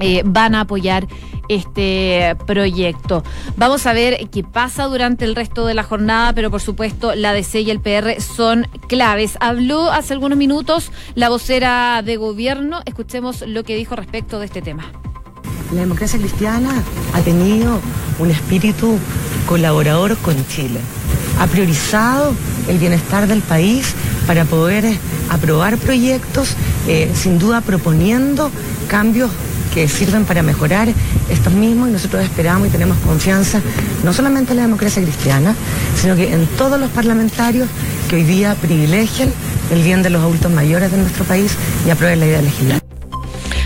eh, 0.00 0.22
van 0.24 0.54
a 0.54 0.60
apoyar 0.60 1.06
este 1.48 2.36
proyecto. 2.46 3.22
Vamos 3.56 3.86
a 3.86 3.92
ver 3.92 4.28
qué 4.30 4.42
pasa 4.42 4.84
durante 4.84 5.24
el 5.24 5.34
resto 5.34 5.66
de 5.66 5.74
la 5.74 5.82
jornada, 5.82 6.32
pero 6.32 6.50
por 6.50 6.60
supuesto 6.60 7.14
la 7.14 7.32
DC 7.32 7.60
y 7.60 7.70
el 7.70 7.80
PR 7.80 8.20
son 8.20 8.66
claves. 8.88 9.36
Habló 9.40 9.92
hace 9.92 10.14
algunos 10.14 10.38
minutos 10.38 10.90
la 11.14 11.28
vocera 11.28 12.02
de 12.02 12.16
gobierno. 12.16 12.80
Escuchemos 12.86 13.42
lo 13.46 13.64
que 13.64 13.76
dijo 13.76 13.96
respecto 13.96 14.38
de 14.38 14.46
este 14.46 14.62
tema. 14.62 14.84
La 15.72 15.80
democracia 15.80 16.18
cristiana 16.18 16.82
ha 17.14 17.20
tenido 17.20 17.80
un 18.18 18.30
espíritu 18.30 18.98
colaborador 19.46 20.16
con 20.18 20.34
Chile. 20.46 20.80
Ha 21.40 21.46
priorizado 21.46 22.32
el 22.68 22.78
bienestar 22.78 23.26
del 23.26 23.40
país 23.40 23.94
para 24.26 24.44
poder 24.44 24.84
aprobar 25.30 25.76
proyectos, 25.78 26.54
eh, 26.86 27.10
sin 27.14 27.38
duda 27.38 27.60
proponiendo 27.60 28.50
cambios 28.88 29.30
que 29.74 29.88
sirven 29.88 30.24
para 30.24 30.42
mejorar 30.42 30.88
estos 31.28 31.52
mismos 31.52 31.88
y 31.88 31.92
nosotros 31.92 32.22
esperamos 32.22 32.68
y 32.68 32.70
tenemos 32.70 32.96
confianza 32.98 33.60
no 34.04 34.12
solamente 34.12 34.52
en 34.52 34.58
la 34.58 34.62
democracia 34.62 35.02
cristiana, 35.02 35.54
sino 36.00 36.14
que 36.14 36.32
en 36.32 36.46
todos 36.46 36.78
los 36.78 36.90
parlamentarios 36.90 37.68
que 38.08 38.16
hoy 38.16 38.22
día 38.22 38.54
privilegian 38.54 39.32
el 39.72 39.82
bien 39.82 40.02
de 40.02 40.10
los 40.10 40.22
adultos 40.22 40.52
mayores 40.52 40.90
de 40.92 40.98
nuestro 40.98 41.24
país 41.24 41.56
y 41.86 41.90
aprueben 41.90 42.20
la 42.20 42.26
idea 42.26 42.42
legislativa. 42.42 42.83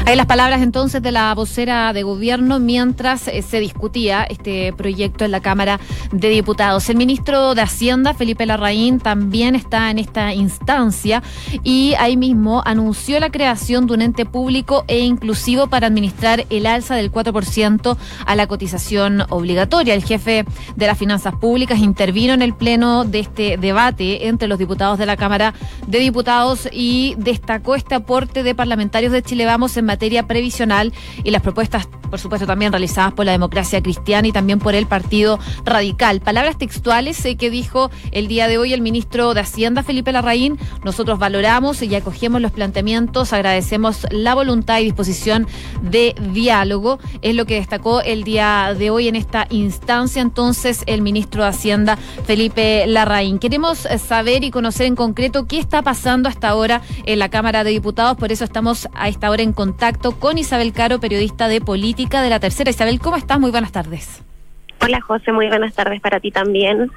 Hay 0.08 0.16
las 0.16 0.24
palabras 0.24 0.62
entonces 0.62 1.02
de 1.02 1.12
la 1.12 1.34
vocera 1.34 1.92
de 1.92 2.02
gobierno 2.02 2.58
mientras 2.58 3.28
eh, 3.28 3.42
se 3.42 3.60
discutía 3.60 4.22
este 4.22 4.72
proyecto 4.72 5.26
en 5.26 5.32
la 5.32 5.40
Cámara 5.40 5.80
de 6.12 6.30
Diputados. 6.30 6.88
El 6.88 6.96
ministro 6.96 7.54
de 7.54 7.60
Hacienda, 7.60 8.14
Felipe 8.14 8.46
Larraín, 8.46 9.00
también 9.00 9.54
está 9.54 9.90
en 9.90 9.98
esta 9.98 10.32
instancia 10.32 11.22
y 11.62 11.92
ahí 11.98 12.16
mismo 12.16 12.62
anunció 12.64 13.20
la 13.20 13.28
creación 13.28 13.86
de 13.86 13.92
un 13.92 14.00
ente 14.00 14.24
público 14.24 14.82
e 14.88 15.00
inclusivo 15.00 15.66
para 15.66 15.88
administrar 15.88 16.46
el 16.48 16.64
alza 16.64 16.94
del 16.94 17.12
4% 17.12 17.98
a 18.24 18.34
la 18.34 18.46
cotización 18.46 19.24
obligatoria. 19.28 19.92
El 19.92 20.04
jefe 20.04 20.46
de 20.74 20.86
las 20.86 20.96
finanzas 20.96 21.34
públicas 21.34 21.80
intervino 21.80 22.32
en 22.32 22.40
el 22.40 22.54
pleno 22.54 23.04
de 23.04 23.18
este 23.18 23.58
debate 23.58 24.28
entre 24.28 24.48
los 24.48 24.58
diputados 24.58 24.98
de 24.98 25.04
la 25.04 25.18
Cámara 25.18 25.52
de 25.86 25.98
Diputados 25.98 26.66
y 26.72 27.14
destacó 27.18 27.74
este 27.74 27.94
aporte 27.94 28.42
de 28.42 28.54
parlamentarios 28.54 29.12
de 29.12 29.22
Chile 29.22 29.44
Vamos 29.44 29.76
en 29.76 29.84
materia 29.84 29.97
materia 29.98 30.28
previsional 30.28 30.92
y 31.24 31.32
las 31.32 31.42
propuestas, 31.42 31.88
por 32.08 32.20
supuesto, 32.20 32.46
también 32.46 32.70
realizadas 32.70 33.12
por 33.14 33.26
la 33.26 33.32
democracia 33.32 33.82
cristiana 33.82 34.28
y 34.28 34.32
también 34.32 34.60
por 34.60 34.76
el 34.76 34.86
Partido 34.86 35.40
Radical. 35.64 36.20
Palabras 36.20 36.56
textuales 36.56 37.24
eh, 37.24 37.36
que 37.36 37.50
dijo 37.50 37.90
el 38.12 38.28
día 38.28 38.46
de 38.46 38.58
hoy 38.58 38.72
el 38.72 38.80
ministro 38.80 39.34
de 39.34 39.40
Hacienda, 39.40 39.82
Felipe 39.82 40.12
Larraín. 40.12 40.56
Nosotros 40.84 41.18
valoramos 41.18 41.82
y 41.82 41.92
acogemos 41.96 42.40
los 42.40 42.52
planteamientos, 42.52 43.32
agradecemos 43.32 44.06
la 44.12 44.36
voluntad 44.36 44.78
y 44.78 44.84
disposición 44.84 45.48
de 45.82 46.14
diálogo. 46.32 47.00
Es 47.20 47.34
lo 47.34 47.44
que 47.44 47.56
destacó 47.56 48.00
el 48.00 48.22
día 48.22 48.76
de 48.78 48.90
hoy 48.90 49.08
en 49.08 49.16
esta 49.16 49.48
instancia 49.50 50.22
entonces 50.22 50.84
el 50.86 51.02
ministro 51.02 51.42
de 51.42 51.48
Hacienda, 51.48 51.96
Felipe 52.24 52.86
Larraín. 52.86 53.40
Queremos 53.40 53.84
eh, 53.84 53.98
saber 53.98 54.44
y 54.44 54.52
conocer 54.52 54.86
en 54.86 54.94
concreto 54.94 55.48
qué 55.48 55.58
está 55.58 55.82
pasando 55.82 56.28
hasta 56.28 56.50
ahora 56.50 56.82
en 57.04 57.18
la 57.18 57.30
Cámara 57.30 57.64
de 57.64 57.70
Diputados, 57.70 58.16
por 58.16 58.30
eso 58.30 58.44
estamos 58.44 58.88
a 58.94 59.08
esta 59.08 59.28
hora 59.28 59.42
en 59.42 59.52
contacto 59.52 59.77
con 60.18 60.38
Isabel 60.38 60.72
Caro, 60.72 60.98
periodista 60.98 61.46
de 61.46 61.60
política 61.60 62.20
de 62.20 62.30
la 62.30 62.40
tercera. 62.40 62.70
Isabel, 62.70 62.98
¿cómo 62.98 63.16
estás? 63.16 63.38
Muy 63.38 63.50
buenas 63.50 63.70
tardes. 63.70 64.22
Hola 64.80 65.00
José, 65.00 65.32
muy 65.32 65.48
buenas 65.48 65.72
tardes 65.74 66.00
para 66.00 66.18
ti 66.18 66.30
también. 66.32 66.90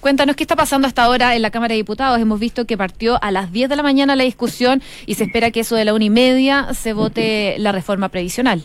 Cuéntanos 0.00 0.36
qué 0.36 0.44
está 0.44 0.54
pasando 0.54 0.86
hasta 0.86 1.02
ahora 1.02 1.34
en 1.34 1.42
la 1.42 1.50
Cámara 1.50 1.72
de 1.72 1.78
Diputados. 1.78 2.20
Hemos 2.20 2.38
visto 2.38 2.66
que 2.66 2.76
partió 2.76 3.22
a 3.22 3.32
las 3.32 3.50
10 3.50 3.68
de 3.68 3.76
la 3.76 3.82
mañana 3.82 4.14
la 4.14 4.22
discusión 4.22 4.80
y 5.06 5.14
se 5.14 5.24
espera 5.24 5.50
que 5.50 5.60
eso 5.60 5.74
de 5.74 5.84
la 5.84 5.92
una 5.92 6.04
y 6.04 6.10
media 6.10 6.72
se 6.72 6.92
vote 6.92 7.56
la 7.58 7.72
reforma 7.72 8.08
previsional. 8.08 8.64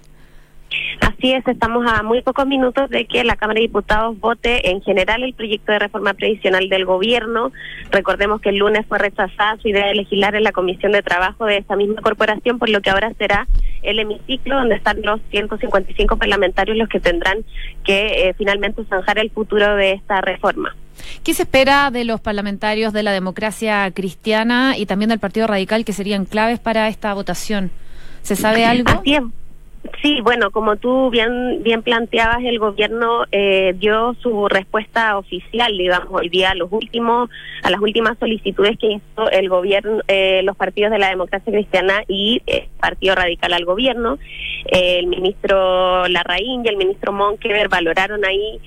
Así 1.00 1.34
es, 1.34 1.48
estamos 1.48 1.86
a 1.90 2.04
muy 2.04 2.22
pocos 2.22 2.46
minutos 2.46 2.90
de 2.90 3.06
que 3.06 3.24
la 3.24 3.36
Cámara 3.36 3.60
de 3.60 3.68
Diputados 3.68 4.20
vote 4.20 4.70
en 4.70 4.82
general 4.82 5.24
el 5.24 5.34
proyecto 5.34 5.72
de 5.72 5.80
reforma 5.80 6.14
previsional 6.14 6.70
del 6.70 6.86
gobierno. 6.86 7.52
Recordemos 7.92 8.42
que 8.42 8.50
el 8.50 8.58
lunes 8.58 8.86
fue 8.88 9.00
rechazada 9.00 9.58
su 9.62 9.70
idea 9.70 9.88
de 9.88 9.96
legislar 9.96 10.36
en 10.36 10.44
la 10.44 10.52
Comisión 10.52 10.92
de 10.92 11.02
Trabajo 11.02 11.46
de 11.46 11.58
esa 11.58 11.76
misma 11.76 12.02
corporación, 12.02 12.60
por 12.60 12.70
lo 12.70 12.82
que 12.82 12.90
ahora 12.90 13.12
será 13.18 13.48
el 13.82 14.00
hemiciclo 14.00 14.56
donde 14.56 14.76
están 14.76 15.02
los 15.02 15.20
155 15.30 16.18
parlamentarios 16.18 16.78
los 16.78 16.90
que 16.90 17.00
tendrán 17.00 17.44
que 17.84 18.30
eh, 18.30 18.34
finalmente 18.38 18.84
zanjar 18.86 19.20
el 19.20 19.30
futuro 19.30 19.76
de 19.76 19.94
esta 19.94 20.22
reforma. 20.22 20.76
¿Qué 21.24 21.34
se 21.34 21.44
espera 21.44 21.92
de 21.92 22.06
los 22.06 22.22
parlamentarios 22.22 22.94
de 22.94 23.04
la 23.04 23.12
democracia 23.12 23.90
cristiana 23.92 24.78
y 24.78 24.86
también 24.86 25.10
del 25.10 25.20
Partido 25.20 25.48
Radical 25.48 25.86
que 25.86 25.94
serían 25.94 26.26
claves 26.26 26.60
para 26.60 26.88
esta 26.88 27.14
votación? 27.14 27.72
¿Se 28.22 28.36
sabe 28.36 28.66
algo? 28.66 29.02
Sí, 30.02 30.22
bueno, 30.22 30.52
como 30.52 30.78
tú 30.78 31.10
bien 31.10 31.62
bien 31.62 31.82
planteabas, 31.82 32.40
el 32.44 32.58
gobierno 32.58 33.26
eh, 33.32 33.74
dio 33.78 34.16
su 34.22 34.48
respuesta 34.48 35.18
oficial, 35.18 35.78
digamos, 35.78 36.08
hoy 36.10 36.30
día 36.30 36.52
a 36.52 36.56
los 36.56 36.72
últimos 36.72 37.30
a 37.64 37.70
las 37.70 37.82
últimas 37.82 38.18
solicitudes 38.18 38.78
que 38.78 38.94
hizo 38.94 39.30
el 39.32 39.50
gobierno, 39.50 40.02
eh, 40.08 40.42
los 40.44 40.56
partidos 40.56 40.92
de 40.92 41.00
la 41.00 41.10
democracia 41.10 41.52
cristiana 41.52 42.04
y 42.08 42.42
el 42.46 42.70
Partido 42.80 43.16
Radical 43.16 43.52
al 43.52 43.66
gobierno. 43.66 44.18
Eh, 44.68 45.00
el 45.00 45.08
ministro 45.08 46.08
Larraín 46.08 46.64
y 46.66 46.70
el 46.70 46.78
ministro 46.78 47.12
Monkever 47.12 47.68
valoraron 47.68 48.24
ahí 48.26 48.60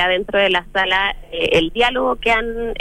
adentro 0.00 0.38
de 0.38 0.48
la 0.48 0.64
sala 0.72 1.14
el 1.30 1.68
diálogo 1.68 2.16
que 2.16 2.30
han 2.30 2.72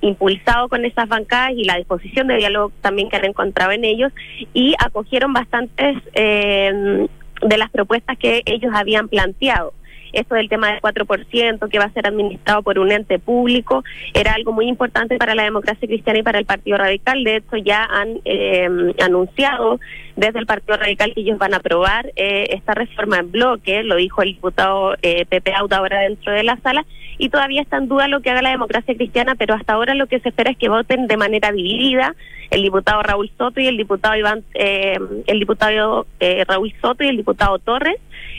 impulsado 0.00 0.68
con 0.68 0.84
esas 0.84 1.08
bancadas 1.08 1.52
y 1.56 1.64
la 1.64 1.76
disposición 1.76 2.26
de 2.28 2.36
diálogo 2.36 2.72
también 2.80 3.08
que 3.08 3.16
han 3.16 3.24
en 3.72 3.84
ellos 3.84 4.12
y 4.52 4.74
acogieron 4.78 5.32
bastantes 5.32 5.96
eh, 6.14 7.06
de 7.42 7.58
las 7.58 7.70
propuestas 7.70 8.18
que 8.18 8.42
ellos 8.46 8.72
habían 8.74 9.08
planteado 9.08 9.72
esto 10.18 10.34
del 10.34 10.48
tema 10.48 10.72
del 10.72 10.80
4% 10.80 11.68
que 11.68 11.78
va 11.78 11.84
a 11.84 11.92
ser 11.92 12.06
administrado 12.06 12.62
por 12.62 12.78
un 12.78 12.90
ente 12.90 13.18
público 13.18 13.84
era 14.14 14.32
algo 14.32 14.52
muy 14.52 14.66
importante 14.68 15.16
para 15.16 15.34
la 15.34 15.44
democracia 15.44 15.86
cristiana 15.86 16.18
y 16.18 16.22
para 16.22 16.38
el 16.38 16.46
Partido 16.46 16.78
Radical. 16.78 17.24
De 17.24 17.36
hecho, 17.36 17.56
ya 17.56 17.84
han 17.84 18.20
eh, 18.24 18.68
anunciado 19.00 19.80
desde 20.16 20.38
el 20.38 20.46
Partido 20.46 20.76
Radical 20.78 21.12
que 21.14 21.20
ellos 21.20 21.38
van 21.38 21.54
a 21.54 21.58
aprobar 21.58 22.12
eh, 22.16 22.48
esta 22.50 22.74
reforma 22.74 23.18
en 23.18 23.30
bloque, 23.30 23.82
lo 23.82 23.96
dijo 23.96 24.22
el 24.22 24.30
diputado 24.30 24.96
eh, 25.02 25.26
Pepe 25.26 25.52
Auda 25.54 25.78
ahora 25.78 26.00
dentro 26.00 26.32
de 26.32 26.42
la 26.42 26.56
sala, 26.58 26.86
y 27.18 27.28
todavía 27.28 27.62
está 27.62 27.78
en 27.78 27.88
duda 27.88 28.08
lo 28.08 28.20
que 28.20 28.30
haga 28.30 28.42
la 28.42 28.50
democracia 28.50 28.94
cristiana, 28.94 29.34
pero 29.34 29.54
hasta 29.54 29.74
ahora 29.74 29.94
lo 29.94 30.06
que 30.06 30.20
se 30.20 30.30
espera 30.30 30.50
es 30.50 30.56
que 30.56 30.68
voten 30.68 31.06
de 31.06 31.16
manera 31.16 31.52
dividida 31.52 32.14
el 32.50 32.62
diputado 32.62 33.02
Raúl 33.02 33.30
Soto 33.36 33.60
y 33.60 33.66
el 33.66 33.76
diputado 33.76 34.16
Iván, 34.16 34.44
eh, 34.54 34.98
el 35.26 35.40
diputado 35.40 36.06
eh, 36.20 36.44
Raúl 36.46 36.72
Soto 36.80 37.04
y 37.04 37.08
el 37.08 37.16
diputado 37.16 37.58
Torres 37.58 37.96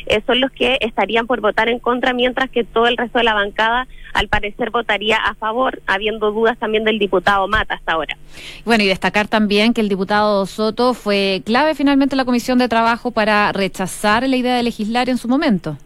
eh, 0.09 0.21
son 0.25 0.39
los 0.41 0.51
que 0.51 0.77
estarían 0.81 1.27
por 1.27 1.41
votar 1.41 1.69
en 1.69 1.79
contra, 1.79 2.13
mientras 2.13 2.49
que 2.49 2.63
todo 2.63 2.87
el 2.87 2.97
resto 2.97 3.19
de 3.19 3.23
la 3.23 3.33
bancada 3.33 3.87
al 4.13 4.27
parecer 4.27 4.71
votaría 4.71 5.17
a 5.17 5.35
favor, 5.35 5.81
habiendo 5.85 6.31
dudas 6.31 6.57
también 6.57 6.83
del 6.83 6.99
diputado 6.99 7.47
Mata 7.47 7.75
hasta 7.75 7.93
ahora. 7.93 8.17
Bueno, 8.65 8.83
y 8.83 8.87
destacar 8.87 9.27
también 9.27 9.73
que 9.73 9.81
el 9.81 9.89
diputado 9.89 10.45
Soto 10.45 10.93
fue 10.93 11.41
clave 11.45 11.75
finalmente 11.75 12.15
en 12.15 12.17
la 12.17 12.25
Comisión 12.25 12.57
de 12.57 12.67
Trabajo 12.67 13.11
para 13.11 13.51
rechazar 13.51 14.27
la 14.27 14.35
idea 14.35 14.55
de 14.55 14.63
legislar 14.63 15.09
en 15.09 15.17
su 15.17 15.27
momento. 15.27 15.77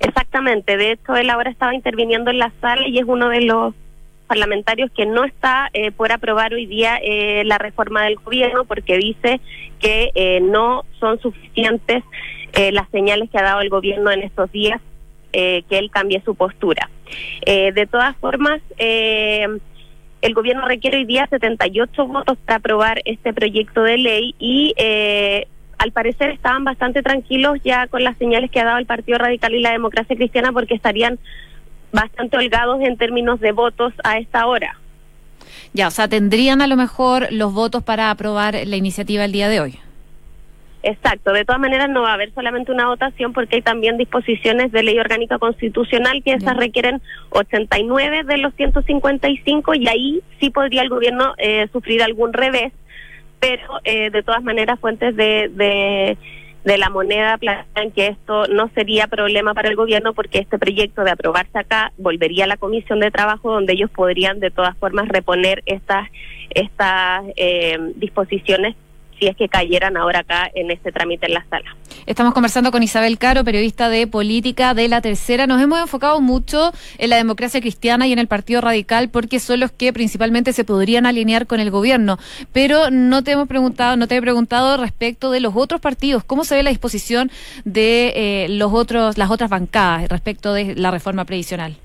Exactamente, 0.00 0.78
de 0.78 0.92
hecho 0.92 1.14
él 1.14 1.28
ahora 1.28 1.50
estaba 1.50 1.74
interviniendo 1.74 2.30
en 2.30 2.38
la 2.38 2.50
sala 2.60 2.88
y 2.88 2.98
es 2.98 3.04
uno 3.06 3.28
de 3.28 3.42
los 3.42 3.74
parlamentarios 4.26 4.90
que 4.92 5.06
no 5.06 5.24
está 5.24 5.68
eh, 5.72 5.90
por 5.90 6.12
aprobar 6.12 6.54
hoy 6.54 6.64
día 6.64 6.98
eh, 7.02 7.42
la 7.44 7.58
reforma 7.58 8.04
del 8.04 8.14
gobierno 8.14 8.64
porque 8.64 8.96
dice 8.96 9.40
que 9.80 10.10
eh, 10.14 10.40
no 10.40 10.84
son 11.00 11.20
suficientes 11.20 12.04
las 12.72 12.88
señales 12.90 13.30
que 13.30 13.38
ha 13.38 13.42
dado 13.42 13.60
el 13.60 13.68
gobierno 13.68 14.10
en 14.10 14.22
estos 14.22 14.50
días 14.52 14.80
que 15.32 15.64
él 15.70 15.90
cambie 15.90 16.22
su 16.24 16.34
postura. 16.34 16.90
de 17.46 17.88
todas 17.90 18.16
formas, 18.16 18.60
el 18.78 20.34
gobierno 20.34 20.66
requiere 20.66 20.98
hoy 20.98 21.04
día 21.04 21.26
78 21.30 22.06
votos 22.06 22.36
para 22.44 22.56
aprobar 22.56 23.00
este 23.04 23.32
proyecto 23.32 23.82
de 23.82 23.98
ley 23.98 24.34
y 24.38 24.74
al 25.80 25.92
parecer 25.92 26.28
estaban 26.30 26.62
bastante 26.62 27.02
tranquilos 27.02 27.58
ya 27.64 27.86
con 27.86 28.04
las 28.04 28.18
señales 28.18 28.50
que 28.50 28.60
ha 28.60 28.66
dado 28.66 28.78
el 28.78 28.84
Partido 28.84 29.16
Radical 29.16 29.54
y 29.54 29.62
la 29.62 29.72
Democracia 29.72 30.14
Cristiana 30.14 30.52
porque 30.52 30.74
estarían 30.74 31.18
bastante 31.90 32.36
holgados 32.36 32.82
en 32.82 32.98
términos 32.98 33.40
de 33.40 33.52
votos 33.52 33.94
a 34.04 34.18
esta 34.18 34.46
hora. 34.46 34.78
Ya, 35.72 35.88
o 35.88 35.90
sea, 35.90 36.06
tendrían 36.06 36.60
a 36.60 36.66
lo 36.66 36.76
mejor 36.76 37.28
los 37.30 37.54
votos 37.54 37.82
para 37.82 38.10
aprobar 38.10 38.58
la 38.66 38.76
iniciativa 38.76 39.24
el 39.24 39.32
día 39.32 39.48
de 39.48 39.60
hoy. 39.60 39.78
Exacto, 40.82 41.32
de 41.34 41.44
todas 41.44 41.60
maneras 41.60 41.90
no 41.90 42.02
va 42.02 42.12
a 42.12 42.14
haber 42.14 42.32
solamente 42.32 42.72
una 42.72 42.86
votación 42.86 43.34
porque 43.34 43.56
hay 43.56 43.62
también 43.62 43.98
disposiciones 43.98 44.72
de 44.72 44.82
ley 44.82 44.98
orgánica 44.98 45.38
constitucional 45.38 46.22
que 46.24 46.32
esas 46.32 46.56
requieren 46.56 47.02
89 47.30 48.22
de 48.24 48.38
los 48.38 48.54
155 48.54 49.74
y 49.74 49.88
ahí 49.88 50.22
sí 50.38 50.48
podría 50.48 50.80
el 50.80 50.88
gobierno 50.88 51.34
eh, 51.36 51.68
sufrir 51.70 52.02
algún 52.02 52.32
revés 52.32 52.72
pero 53.40 53.80
eh, 53.84 54.10
de 54.10 54.22
todas 54.22 54.42
maneras 54.42 54.80
fuentes 54.80 55.14
de, 55.16 55.50
de, 55.52 56.16
de 56.64 56.78
la 56.78 56.88
moneda 56.88 57.36
plantean 57.36 57.90
que 57.90 58.06
esto 58.06 58.46
no 58.46 58.70
sería 58.74 59.06
problema 59.06 59.52
para 59.52 59.68
el 59.68 59.76
gobierno 59.76 60.14
porque 60.14 60.38
este 60.38 60.58
proyecto 60.58 61.04
de 61.04 61.10
aprobarse 61.10 61.58
acá 61.58 61.92
volvería 61.98 62.44
a 62.44 62.48
la 62.48 62.56
comisión 62.56 63.00
de 63.00 63.10
trabajo 63.10 63.52
donde 63.52 63.74
ellos 63.74 63.90
podrían 63.90 64.40
de 64.40 64.50
todas 64.50 64.76
formas 64.78 65.08
reponer 65.08 65.62
estas 65.66 66.08
estas 66.54 67.24
eh, 67.36 67.78
disposiciones 67.96 68.76
si 69.20 69.26
es 69.26 69.36
que 69.36 69.48
cayeran 69.48 69.96
ahora 69.96 70.20
acá 70.20 70.50
en 70.54 70.70
este 70.70 70.90
trámite 70.90 71.26
en 71.26 71.34
la 71.34 71.44
sala. 71.48 71.76
Estamos 72.06 72.32
conversando 72.32 72.72
con 72.72 72.82
Isabel 72.82 73.18
Caro, 73.18 73.44
periodista 73.44 73.88
de 73.90 74.06
política 74.06 74.74
de 74.74 74.88
la 74.88 75.02
tercera. 75.02 75.46
Nos 75.46 75.60
hemos 75.62 75.78
enfocado 75.78 76.20
mucho 76.20 76.72
en 76.98 77.10
la 77.10 77.16
democracia 77.16 77.60
cristiana 77.60 78.06
y 78.06 78.12
en 78.12 78.18
el 78.18 78.26
Partido 78.26 78.62
Radical 78.62 79.10
porque 79.10 79.38
son 79.38 79.60
los 79.60 79.70
que 79.70 79.92
principalmente 79.92 80.52
se 80.52 80.64
podrían 80.64 81.06
alinear 81.06 81.46
con 81.46 81.60
el 81.60 81.70
gobierno. 81.70 82.18
Pero 82.52 82.90
no 82.90 83.22
te 83.22 83.32
hemos 83.32 83.46
preguntado, 83.46 83.96
no 83.96 84.08
te 84.08 84.16
he 84.16 84.20
preguntado 84.20 84.78
respecto 84.78 85.30
de 85.30 85.40
los 85.40 85.54
otros 85.54 85.80
partidos. 85.80 86.24
¿Cómo 86.24 86.44
se 86.44 86.56
ve 86.56 86.62
la 86.62 86.70
disposición 86.70 87.30
de 87.64 88.12
eh, 88.16 88.46
los 88.48 88.72
otros, 88.72 89.18
las 89.18 89.30
otras 89.30 89.50
bancadas 89.50 90.08
respecto 90.08 90.54
de 90.54 90.74
la 90.74 90.90
reforma 90.90 91.26
previsional? 91.26 91.76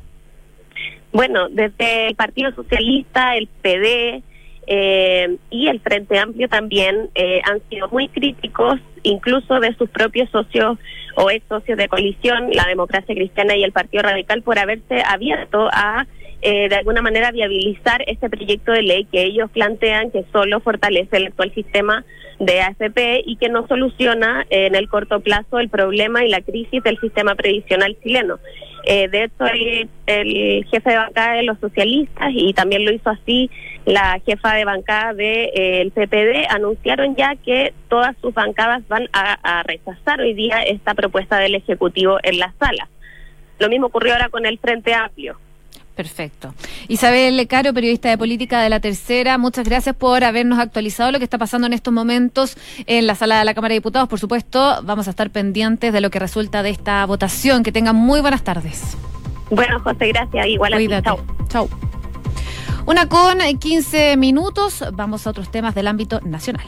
Bueno, 1.12 1.48
desde 1.50 2.08
el 2.08 2.16
Partido 2.16 2.52
Socialista, 2.54 3.36
el 3.36 3.48
PD, 3.48 4.22
eh, 4.68 5.38
y 5.50 5.68
el 5.68 5.80
Frente 5.80 6.18
Amplio 6.18 6.48
también 6.50 7.10
eh, 7.16 7.42
han 7.44 7.62
sido 7.70 7.88
muy 7.90 8.08
críticos, 8.08 8.80
incluso 9.04 9.60
de 9.60 9.76
sus 9.76 9.90
propios 9.90 10.30
socios 10.32 10.78
o 11.16 11.30
ex 11.30 11.46
socios 11.48 11.78
de 11.78 11.88
coalición, 11.88 12.50
la 12.52 12.66
Democracia 12.68 13.16
Cristiana 13.16 13.56
y 13.56 13.64
el 13.64 13.72
Partido 13.72 14.04
Radical, 14.04 14.42
por 14.42 14.60
haberse 14.60 15.02
abierto 15.08 15.70
a 15.72 16.08
eh, 16.48 16.70
de 16.70 16.76
alguna 16.76 17.02
manera 17.02 17.32
viabilizar 17.32 18.04
este 18.06 18.30
proyecto 18.30 18.72
de 18.72 18.84
ley 18.84 19.06
que 19.06 19.24
ellos 19.24 19.50
plantean 19.50 20.12
que 20.12 20.26
solo 20.32 20.60
fortalece 20.60 21.18
el 21.18 21.26
actual 21.26 21.52
sistema 21.56 22.06
de 22.40 22.62
AFP 22.62 23.24
y 23.26 23.38
que 23.38 23.50
no 23.50 23.66
soluciona 23.68 24.46
eh, 24.52 24.68
en 24.68 24.76
el 24.76 24.88
corto 24.88 25.22
plazo 25.22 25.58
el 25.58 25.70
problema 25.70 26.24
y 26.24 26.30
la 26.30 26.42
crisis 26.42 26.84
del 26.84 27.00
sistema 27.00 27.34
previsional 27.34 27.98
chileno. 28.04 28.38
Eh, 28.84 29.08
de 29.08 29.24
hecho, 29.24 29.46
el, 30.06 30.66
jefe 30.70 30.92
de 30.92 30.98
bancada 30.98 31.34
de 31.34 31.44
los 31.44 31.60
socialistas 31.60 32.30
y 32.32 32.54
también 32.54 32.86
lo 32.86 32.92
hizo 32.92 33.10
así 33.10 33.50
la 33.86 34.22
jefa 34.24 34.54
de 34.54 34.66
bancada 34.66 35.16
del 35.16 35.90
PPD 35.90 36.46
anunciaron 36.50 37.16
ya 37.16 37.36
que 37.44 37.74
todas 37.90 38.16
sus 38.22 38.36
bancadas 38.36 38.88
van 38.88 39.10
a, 39.14 39.64
rechazar 39.64 40.22
hoy 40.22 40.36
día 40.36 40.62
esta 40.62 40.94
propuesta 40.94 41.40
del 41.40 41.56
Ejecutivo 41.56 42.20
en 42.22 42.38
la 42.38 42.54
sala. 42.60 42.88
Lo 43.58 43.68
mismo 43.68 43.88
ocurrió 43.88 44.14
ahora 44.14 44.30
con 44.30 44.46
el 44.46 44.60
Frente 44.60 44.94
Amplio. 44.94 45.40
Perfecto. 45.96 46.54
Isabel 46.90 47.48
Caro, 47.48 47.74
periodista 47.74 48.10
de 48.10 48.18
política 48.18 48.62
de 48.62 48.70
la 48.70 48.82
Tercera, 48.82 49.38
muchas 49.38 49.66
gracias 49.66 49.96
por 49.96 50.24
habernos 50.26 50.60
actualizado 50.60 51.12
lo 51.12 51.20
que 51.20 51.24
está 51.24 51.38
pasando 51.38 51.68
en 51.68 51.74
estos 51.74 51.94
momentos 51.94 52.58
en 52.86 53.08
la 53.08 53.16
sala 53.16 53.40
de 53.40 53.46
la 53.46 53.54
Cámara 53.54 53.74
de 53.74 53.80
Diputados. 53.80 54.10
Por 54.10 54.20
supuesto, 54.20 54.82
vamos 54.84 55.08
a 55.08 55.12
estar 55.12 55.30
pendientes 55.30 55.94
de 55.94 56.02
lo 56.02 56.10
que 56.10 56.20
resulta 56.20 56.64
de 56.64 56.72
esta 56.72 57.06
votación. 57.06 57.64
Que 57.64 57.72
tengan 57.72 57.96
muy 57.96 58.20
buenas 58.20 58.44
tardes. 58.44 58.98
Bueno, 59.50 59.80
José, 59.80 60.10
gracias. 60.10 60.48
Igual 60.48 60.74
a 60.74 60.78
ti. 60.78 60.88
Chao. 61.04 61.20
Chao. 61.48 61.70
Una 62.86 63.08
con 63.08 63.40
15 63.40 64.18
minutos. 64.18 64.84
Vamos 64.94 65.26
a 65.26 65.30
otros 65.30 65.50
temas 65.50 65.76
del 65.76 65.88
ámbito 65.88 66.20
nacional. 66.22 66.68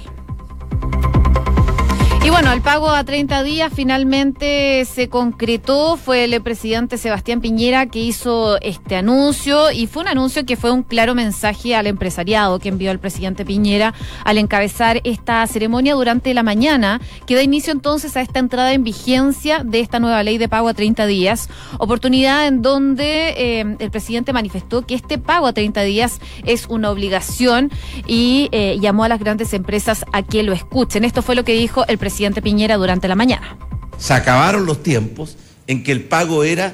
Y 2.27 2.29
bueno, 2.29 2.51
el 2.51 2.62
pago 2.62 2.89
a 2.89 3.05
30 3.05 3.41
días 3.43 3.72
finalmente 3.74 4.84
se 4.84 5.07
concretó. 5.07 5.96
Fue 5.96 6.25
el 6.25 6.41
presidente 6.41 6.98
Sebastián 6.98 7.39
Piñera 7.39 7.86
que 7.86 8.00
hizo 8.00 8.60
este 8.60 8.98
anuncio 8.98 9.72
y 9.72 9.88
fue 9.88 10.01
un 10.01 10.10
anuncio 10.10 10.46
que 10.46 10.57
fue 10.57 10.72
un 10.72 10.84
claro 10.84 11.15
mensaje 11.15 11.74
al 11.74 11.88
empresariado 11.88 12.60
que 12.60 12.67
envió 12.67 12.91
el 12.91 13.00
presidente 13.00 13.46
Piñera 13.46 13.93
al 14.25 14.39
encabezar 14.39 15.00
esta 15.05 15.48
ceremonia 15.48 15.93
durante 15.93 16.34
la 16.34 16.43
mañana, 16.43 17.00
que 17.25 17.36
da 17.36 17.43
inicio 17.43 17.72
entonces 17.72 18.17
a 18.17 18.22
esta 18.22 18.39
entrada 18.39 18.74
en 18.74 18.84
vigencia 18.84 19.63
de 19.63 19.79
esta 19.79 20.01
nueva 20.01 20.22
ley 20.22 20.38
de 20.38 20.50
pago 20.50 20.67
a 20.67 20.74
30 20.74 21.05
días. 21.05 21.48
Oportunidad 21.79 22.46
en 22.46 22.62
donde 22.62 23.36
eh, 23.38 23.77
el 23.79 23.89
presidente 23.89 24.34
manifestó 24.34 24.86
que 24.86 24.96
este 24.96 25.17
pago 25.17 25.48
a 25.48 25.53
30 25.53 25.81
días 25.84 26.19
es 26.43 26.65
una 26.67 26.91
obligación 26.91 27.72
y 28.05 28.50
eh, 28.51 28.77
llamó 28.81 29.05
a 29.05 29.07
las 29.07 29.22
grandes 29.22 29.53
empresas 29.53 30.03
a 30.12 30.24
que 30.24 30.43
lo 30.43 30.51
escuchen. 30.51 31.05
Esto 31.05 31.22
fue 31.22 31.34
lo 31.34 31.46
que 31.46 31.53
dijo 31.53 31.86
el 31.88 31.98
presidente 31.98 32.17
presidente 32.18 32.42
Piñera 32.42 32.78
durante 32.78 33.08
la 33.08 33.14
mañana. 33.14 33.56
Se 34.00 34.12
acabaron 34.12 34.66
los 34.66 34.82
tiempos 34.82 35.38
en 35.68 35.84
que 35.84 35.92
el 35.92 36.02
pago 36.02 36.44
era 36.44 36.74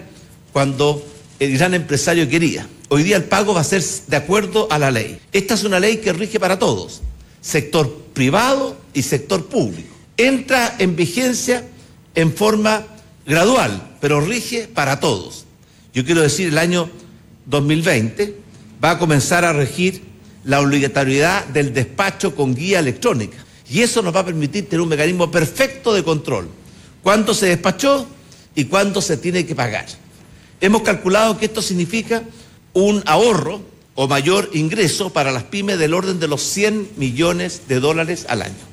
cuando 0.54 1.06
el 1.38 1.58
gran 1.58 1.74
empresario 1.74 2.30
quería. 2.30 2.66
Hoy 2.88 3.04
día 3.04 3.18
el 3.18 3.26
pago 3.26 3.54
va 3.54 3.60
a 3.60 3.66
ser 3.66 3.84
de 4.08 4.16
acuerdo 4.16 4.70
a 4.72 4.80
la 4.80 4.90
ley. 4.90 5.20
Esta 5.34 5.56
es 5.56 5.66
una 5.66 5.82
ley 5.82 5.98
que 5.98 6.14
rige 6.14 6.40
para 6.40 6.60
todos, 6.60 7.02
sector 7.42 7.94
privado 8.14 8.78
y 8.94 9.02
sector 9.02 9.48
público. 9.48 9.94
Entra 10.16 10.76
en 10.80 10.96
vigencia 10.96 11.66
en 12.16 12.34
forma 12.34 12.84
gradual, 13.26 13.98
pero 14.00 14.22
rige 14.22 14.70
para 14.70 15.02
todos. 15.02 15.44
Yo 15.94 16.06
quiero 16.06 16.22
decir, 16.22 16.48
el 16.48 16.58
año 16.58 16.90
2020 17.48 18.38
va 18.82 18.92
a 18.92 18.98
comenzar 18.98 19.44
a 19.44 19.52
regir 19.52 20.04
la 20.46 20.62
obligatoriedad 20.62 21.46
del 21.48 21.74
despacho 21.74 22.34
con 22.34 22.56
guía 22.56 22.80
electrónica. 22.80 23.44
Y 23.74 23.82
eso 23.82 24.04
nos 24.04 24.16
va 24.16 24.20
a 24.20 24.26
permitir 24.26 24.70
tener 24.70 24.82
un 24.82 24.90
mecanismo 24.90 25.32
perfecto 25.32 25.96
de 25.96 26.04
control. 26.04 26.48
¿Cuánto 27.02 27.34
se 27.34 27.48
despachó 27.48 28.06
y 28.54 28.66
cuánto 28.66 29.02
se 29.02 29.18
tiene 29.18 29.48
que 29.48 29.56
pagar? 29.56 29.88
Hemos 30.62 30.84
calculado 30.84 31.40
que 31.40 31.46
esto 31.46 31.60
significa 31.60 32.22
un 32.74 33.02
ahorro 33.08 33.62
o 33.96 34.08
mayor 34.08 34.52
ingreso 34.54 35.12
para 35.12 35.32
las 35.32 35.46
pymes 35.46 35.80
del 35.80 35.96
orden 35.96 36.20
de 36.20 36.28
los 36.28 36.44
100 36.44 36.92
millones 36.98 37.64
de 37.68 37.80
dólares 37.80 38.28
al 38.30 38.44
año. 38.44 38.73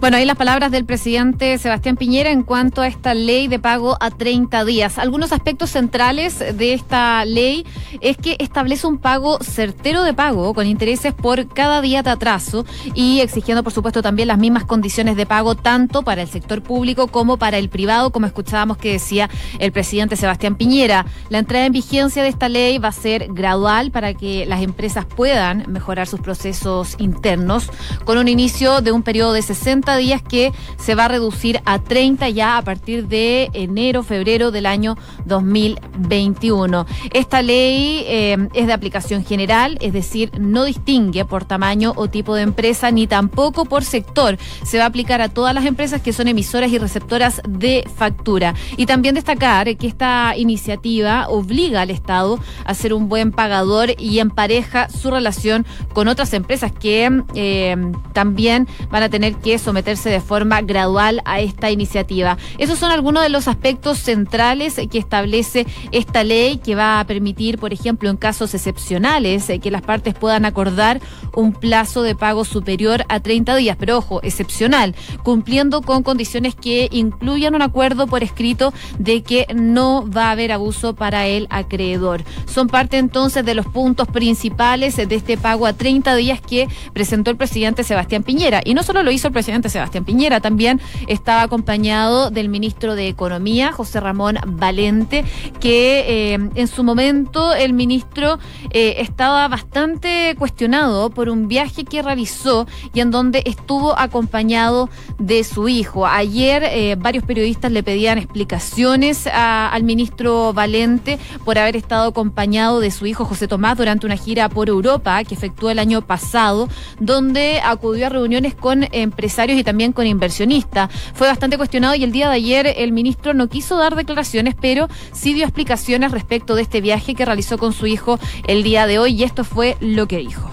Bueno, 0.00 0.16
ahí 0.18 0.24
las 0.26 0.36
palabras 0.36 0.70
del 0.70 0.84
presidente 0.84 1.56
Sebastián 1.56 1.96
Piñera 1.96 2.30
en 2.30 2.42
cuanto 2.42 2.82
a 2.82 2.88
esta 2.88 3.14
ley 3.14 3.48
de 3.48 3.58
pago 3.58 3.96
a 4.00 4.10
30 4.10 4.64
días. 4.64 4.98
Algunos 4.98 5.32
aspectos 5.32 5.70
centrales 5.70 6.38
de 6.38 6.74
esta 6.74 7.24
ley 7.24 7.64
es 8.00 8.16
que 8.16 8.36
establece 8.40 8.86
un 8.86 8.98
pago 8.98 9.38
certero 9.40 10.02
de 10.02 10.12
pago 10.12 10.52
con 10.52 10.66
intereses 10.66 11.14
por 11.14 11.48
cada 11.48 11.80
día 11.80 12.02
de 12.02 12.10
atraso 12.10 12.66
y 12.94 13.20
exigiendo, 13.20 13.62
por 13.62 13.72
supuesto, 13.72 14.02
también 14.02 14.28
las 14.28 14.36
mismas 14.36 14.64
condiciones 14.64 15.16
de 15.16 15.26
pago 15.26 15.54
tanto 15.54 16.02
para 16.02 16.22
el 16.22 16.28
sector 16.28 16.62
público 16.62 17.06
como 17.06 17.38
para 17.38 17.56
el 17.56 17.68
privado, 17.70 18.10
como 18.10 18.26
escuchábamos 18.26 18.76
que 18.76 18.92
decía 18.92 19.30
el 19.58 19.72
presidente 19.72 20.16
Sebastián 20.16 20.56
Piñera. 20.56 21.06
La 21.30 21.38
entrada 21.38 21.66
en 21.66 21.72
vigencia 21.72 22.22
de 22.22 22.28
esta 22.28 22.48
ley 22.48 22.78
va 22.78 22.88
a 22.88 22.92
ser 22.92 23.28
gradual 23.32 23.90
para 23.90 24.12
que 24.12 24.44
las 24.44 24.60
empresas 24.60 25.06
puedan 25.06 25.64
mejorar 25.68 26.08
sus 26.08 26.20
procesos 26.20 26.96
internos 26.98 27.70
con 28.04 28.18
un 28.18 28.28
inicio 28.28 28.82
de 28.82 28.92
un 28.92 29.02
periodo 29.02 29.32
de 29.32 29.40
60 29.40 29.93
días 29.96 30.22
que 30.22 30.52
se 30.78 30.94
va 30.94 31.06
a 31.06 31.08
reducir 31.08 31.60
a 31.64 31.78
30 31.78 32.28
ya 32.30 32.56
a 32.56 32.62
partir 32.62 33.06
de 33.08 33.50
enero, 33.52 34.02
febrero 34.02 34.50
del 34.50 34.66
año 34.66 34.96
2021. 35.26 36.86
Esta 37.12 37.42
ley 37.42 38.04
eh, 38.06 38.48
es 38.54 38.66
de 38.66 38.72
aplicación 38.72 39.24
general, 39.24 39.78
es 39.80 39.92
decir, 39.92 40.30
no 40.38 40.64
distingue 40.64 41.24
por 41.24 41.44
tamaño 41.44 41.92
o 41.96 42.08
tipo 42.08 42.34
de 42.34 42.42
empresa 42.42 42.90
ni 42.90 43.06
tampoco 43.06 43.64
por 43.64 43.84
sector. 43.84 44.38
Se 44.64 44.78
va 44.78 44.84
a 44.84 44.88
aplicar 44.88 45.20
a 45.20 45.28
todas 45.28 45.54
las 45.54 45.64
empresas 45.66 46.02
que 46.02 46.12
son 46.12 46.28
emisoras 46.28 46.70
y 46.70 46.78
receptoras 46.78 47.40
de 47.48 47.88
factura. 47.96 48.54
Y 48.76 48.86
también 48.86 49.14
destacar 49.14 49.76
que 49.76 49.86
esta 49.86 50.34
iniciativa 50.36 51.28
obliga 51.28 51.82
al 51.82 51.90
Estado 51.90 52.38
a 52.64 52.74
ser 52.74 52.94
un 52.94 53.08
buen 53.08 53.32
pagador 53.32 53.90
y 53.98 54.18
empareja 54.18 54.88
su 54.88 55.10
relación 55.10 55.66
con 55.92 56.08
otras 56.08 56.32
empresas 56.32 56.72
que 56.72 57.10
eh, 57.34 57.76
también 58.12 58.66
van 58.90 59.02
a 59.02 59.08
tener 59.08 59.34
que 59.36 59.58
someter 59.58 59.73
meterse 59.74 60.08
de 60.08 60.20
forma 60.20 60.62
gradual 60.62 61.20
a 61.26 61.40
esta 61.40 61.70
iniciativa. 61.70 62.38
Esos 62.58 62.78
son 62.78 62.90
algunos 62.90 63.22
de 63.22 63.28
los 63.28 63.48
aspectos 63.48 63.98
centrales 63.98 64.80
que 64.90 64.98
establece 64.98 65.66
esta 65.92 66.24
ley 66.24 66.58
que 66.58 66.74
va 66.74 67.00
a 67.00 67.06
permitir, 67.06 67.58
por 67.58 67.72
ejemplo, 67.72 68.08
en 68.08 68.16
casos 68.16 68.54
excepcionales, 68.54 69.50
eh, 69.50 69.58
que 69.58 69.70
las 69.70 69.82
partes 69.82 70.14
puedan 70.14 70.44
acordar 70.44 71.00
un 71.34 71.52
plazo 71.52 72.02
de 72.02 72.14
pago 72.14 72.44
superior 72.44 73.04
a 73.08 73.20
30 73.20 73.56
días, 73.56 73.76
pero 73.78 73.98
ojo, 73.98 74.20
excepcional, 74.22 74.94
cumpliendo 75.22 75.82
con 75.82 76.02
condiciones 76.02 76.54
que 76.54 76.88
incluyan 76.90 77.54
un 77.54 77.62
acuerdo 77.62 78.06
por 78.06 78.22
escrito 78.22 78.72
de 78.98 79.22
que 79.22 79.46
no 79.54 80.08
va 80.08 80.28
a 80.28 80.30
haber 80.30 80.52
abuso 80.52 80.94
para 80.94 81.26
el 81.26 81.46
acreedor. 81.50 82.22
Son 82.46 82.68
parte 82.68 82.98
entonces 82.98 83.44
de 83.44 83.54
los 83.54 83.66
puntos 83.66 84.08
principales 84.08 84.96
de 84.96 85.14
este 85.14 85.36
pago 85.36 85.66
a 85.66 85.72
30 85.72 86.14
días 86.16 86.40
que 86.40 86.68
presentó 86.92 87.30
el 87.30 87.36
presidente 87.36 87.84
Sebastián 87.84 88.22
Piñera. 88.22 88.60
Y 88.64 88.74
no 88.74 88.82
solo 88.82 89.02
lo 89.02 89.10
hizo 89.10 89.28
el 89.28 89.32
presidente 89.32 89.63
Sebastián 89.68 90.04
Piñera. 90.04 90.40
También 90.40 90.80
estaba 91.08 91.42
acompañado 91.42 92.30
del 92.30 92.48
ministro 92.48 92.94
de 92.94 93.08
Economía, 93.08 93.72
José 93.72 94.00
Ramón 94.00 94.38
Valente, 94.46 95.24
que 95.60 96.32
eh, 96.34 96.38
en 96.54 96.68
su 96.68 96.84
momento 96.84 97.54
el 97.54 97.72
ministro 97.72 98.38
eh, 98.70 98.96
estaba 98.98 99.46
bastante 99.48 100.34
cuestionado 100.38 101.10
por 101.10 101.28
un 101.28 101.48
viaje 101.48 101.84
que 101.84 102.02
realizó 102.02 102.66
y 102.92 103.00
en 103.00 103.10
donde 103.10 103.42
estuvo 103.46 103.98
acompañado 103.98 104.88
de 105.18 105.44
su 105.44 105.68
hijo. 105.68 106.06
Ayer 106.06 106.62
eh, 106.64 106.96
varios 106.98 107.24
periodistas 107.24 107.72
le 107.72 107.82
pedían 107.82 108.18
explicaciones 108.18 109.26
al 109.26 109.82
ministro 109.82 110.52
Valente 110.52 111.18
por 111.44 111.58
haber 111.58 111.76
estado 111.76 112.08
acompañado 112.08 112.80
de 112.80 112.90
su 112.90 113.06
hijo 113.06 113.24
José 113.24 113.48
Tomás 113.48 113.76
durante 113.76 114.06
una 114.06 114.16
gira 114.16 114.48
por 114.48 114.68
Europa 114.68 115.22
que 115.24 115.34
efectuó 115.34 115.70
el 115.70 115.78
año 115.78 116.02
pasado, 116.02 116.68
donde 117.00 117.60
acudió 117.64 118.06
a 118.06 118.08
reuniones 118.08 118.54
con 118.54 118.86
empresarios 118.92 119.53
y 119.58 119.64
también 119.64 119.92
con 119.92 120.06
inversionistas. 120.06 120.90
Fue 121.14 121.26
bastante 121.26 121.56
cuestionado 121.56 121.94
y 121.94 122.04
el 122.04 122.12
día 122.12 122.28
de 122.28 122.36
ayer 122.36 122.74
el 122.76 122.92
ministro 122.92 123.34
no 123.34 123.48
quiso 123.48 123.76
dar 123.76 123.96
declaraciones, 123.96 124.54
pero 124.60 124.88
sí 125.12 125.34
dio 125.34 125.44
explicaciones 125.44 126.12
respecto 126.12 126.54
de 126.54 126.62
este 126.62 126.80
viaje 126.80 127.14
que 127.14 127.24
realizó 127.24 127.58
con 127.58 127.72
su 127.72 127.86
hijo 127.86 128.18
el 128.46 128.62
día 128.62 128.86
de 128.86 128.98
hoy 128.98 129.14
y 129.14 129.24
esto 129.24 129.44
fue 129.44 129.76
lo 129.80 130.06
que 130.06 130.18
dijo. 130.18 130.50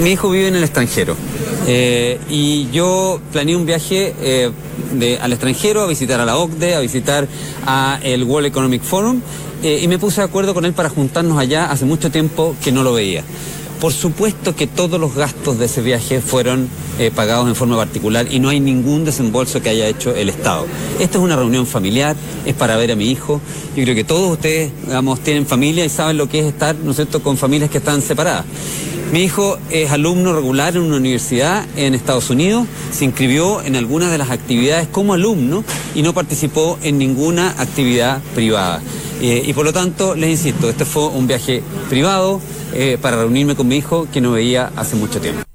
Mi 0.00 0.12
hijo 0.12 0.30
vive 0.30 0.48
en 0.48 0.56
el 0.56 0.62
extranjero 0.64 1.14
eh, 1.66 2.18
y 2.30 2.70
yo 2.70 3.20
planeé 3.32 3.54
un 3.54 3.66
viaje 3.66 4.14
eh, 4.20 4.50
al 5.20 5.32
extranjero 5.32 5.82
a 5.82 5.86
visitar 5.86 6.20
a 6.20 6.24
la 6.24 6.38
OCDE, 6.38 6.74
a 6.74 6.80
visitar 6.80 7.28
a 7.66 8.00
el 8.02 8.24
World 8.24 8.46
Economic 8.46 8.82
Forum 8.82 9.20
eh, 9.62 9.80
y 9.82 9.88
me 9.88 9.98
puse 9.98 10.22
de 10.22 10.26
acuerdo 10.26 10.54
con 10.54 10.64
él 10.64 10.72
para 10.72 10.88
juntarnos 10.88 11.38
allá 11.38 11.70
hace 11.70 11.84
mucho 11.84 12.10
tiempo 12.10 12.56
que 12.64 12.72
no 12.72 12.82
lo 12.82 12.94
veía. 12.94 13.22
Por 13.80 13.94
supuesto 13.94 14.54
que 14.54 14.66
todos 14.66 15.00
los 15.00 15.14
gastos 15.14 15.58
de 15.58 15.64
ese 15.64 15.80
viaje 15.80 16.20
fueron 16.20 16.68
eh, 16.98 17.10
pagados 17.14 17.48
en 17.48 17.54
forma 17.54 17.78
particular 17.78 18.26
y 18.30 18.38
no 18.38 18.50
hay 18.50 18.60
ningún 18.60 19.06
desembolso 19.06 19.62
que 19.62 19.70
haya 19.70 19.88
hecho 19.88 20.14
el 20.14 20.28
Estado. 20.28 20.66
Esta 20.98 21.16
es 21.16 21.24
una 21.24 21.34
reunión 21.34 21.66
familiar, 21.66 22.14
es 22.44 22.54
para 22.54 22.76
ver 22.76 22.92
a 22.92 22.94
mi 22.96 23.10
hijo. 23.10 23.40
Yo 23.74 23.82
creo 23.84 23.94
que 23.94 24.04
todos 24.04 24.32
ustedes, 24.32 24.70
digamos, 24.84 25.20
tienen 25.20 25.46
familia 25.46 25.82
y 25.82 25.88
saben 25.88 26.18
lo 26.18 26.28
que 26.28 26.40
es 26.40 26.46
estar, 26.46 26.76
¿no 26.76 26.90
es 26.90 26.96
cierto?, 26.96 27.22
con 27.22 27.38
familias 27.38 27.70
que 27.70 27.78
están 27.78 28.02
separadas. 28.02 28.44
Mi 29.12 29.22
hijo 29.22 29.56
es 29.70 29.90
alumno 29.90 30.34
regular 30.34 30.76
en 30.76 30.82
una 30.82 30.98
universidad 30.98 31.64
en 31.74 31.94
Estados 31.94 32.28
Unidos, 32.28 32.66
se 32.92 33.06
inscribió 33.06 33.62
en 33.62 33.76
algunas 33.76 34.10
de 34.10 34.18
las 34.18 34.30
actividades 34.30 34.88
como 34.88 35.14
alumno 35.14 35.64
y 35.94 36.02
no 36.02 36.12
participó 36.12 36.78
en 36.82 36.98
ninguna 36.98 37.54
actividad 37.56 38.20
privada. 38.34 38.82
Eh, 39.22 39.42
y 39.46 39.52
por 39.54 39.64
lo 39.64 39.72
tanto, 39.72 40.14
les 40.14 40.30
insisto, 40.30 40.68
este 40.68 40.84
fue 40.84 41.08
un 41.08 41.26
viaje 41.26 41.62
privado 41.88 42.40
eh, 42.72 42.98
para 43.00 43.16
reunirme 43.16 43.54
con 43.56 43.68
mi 43.68 43.76
hijo 43.76 44.06
que 44.12 44.20
no 44.20 44.32
veía 44.32 44.70
hace 44.76 44.96
mucho 44.96 45.20
tiempo. 45.20 45.49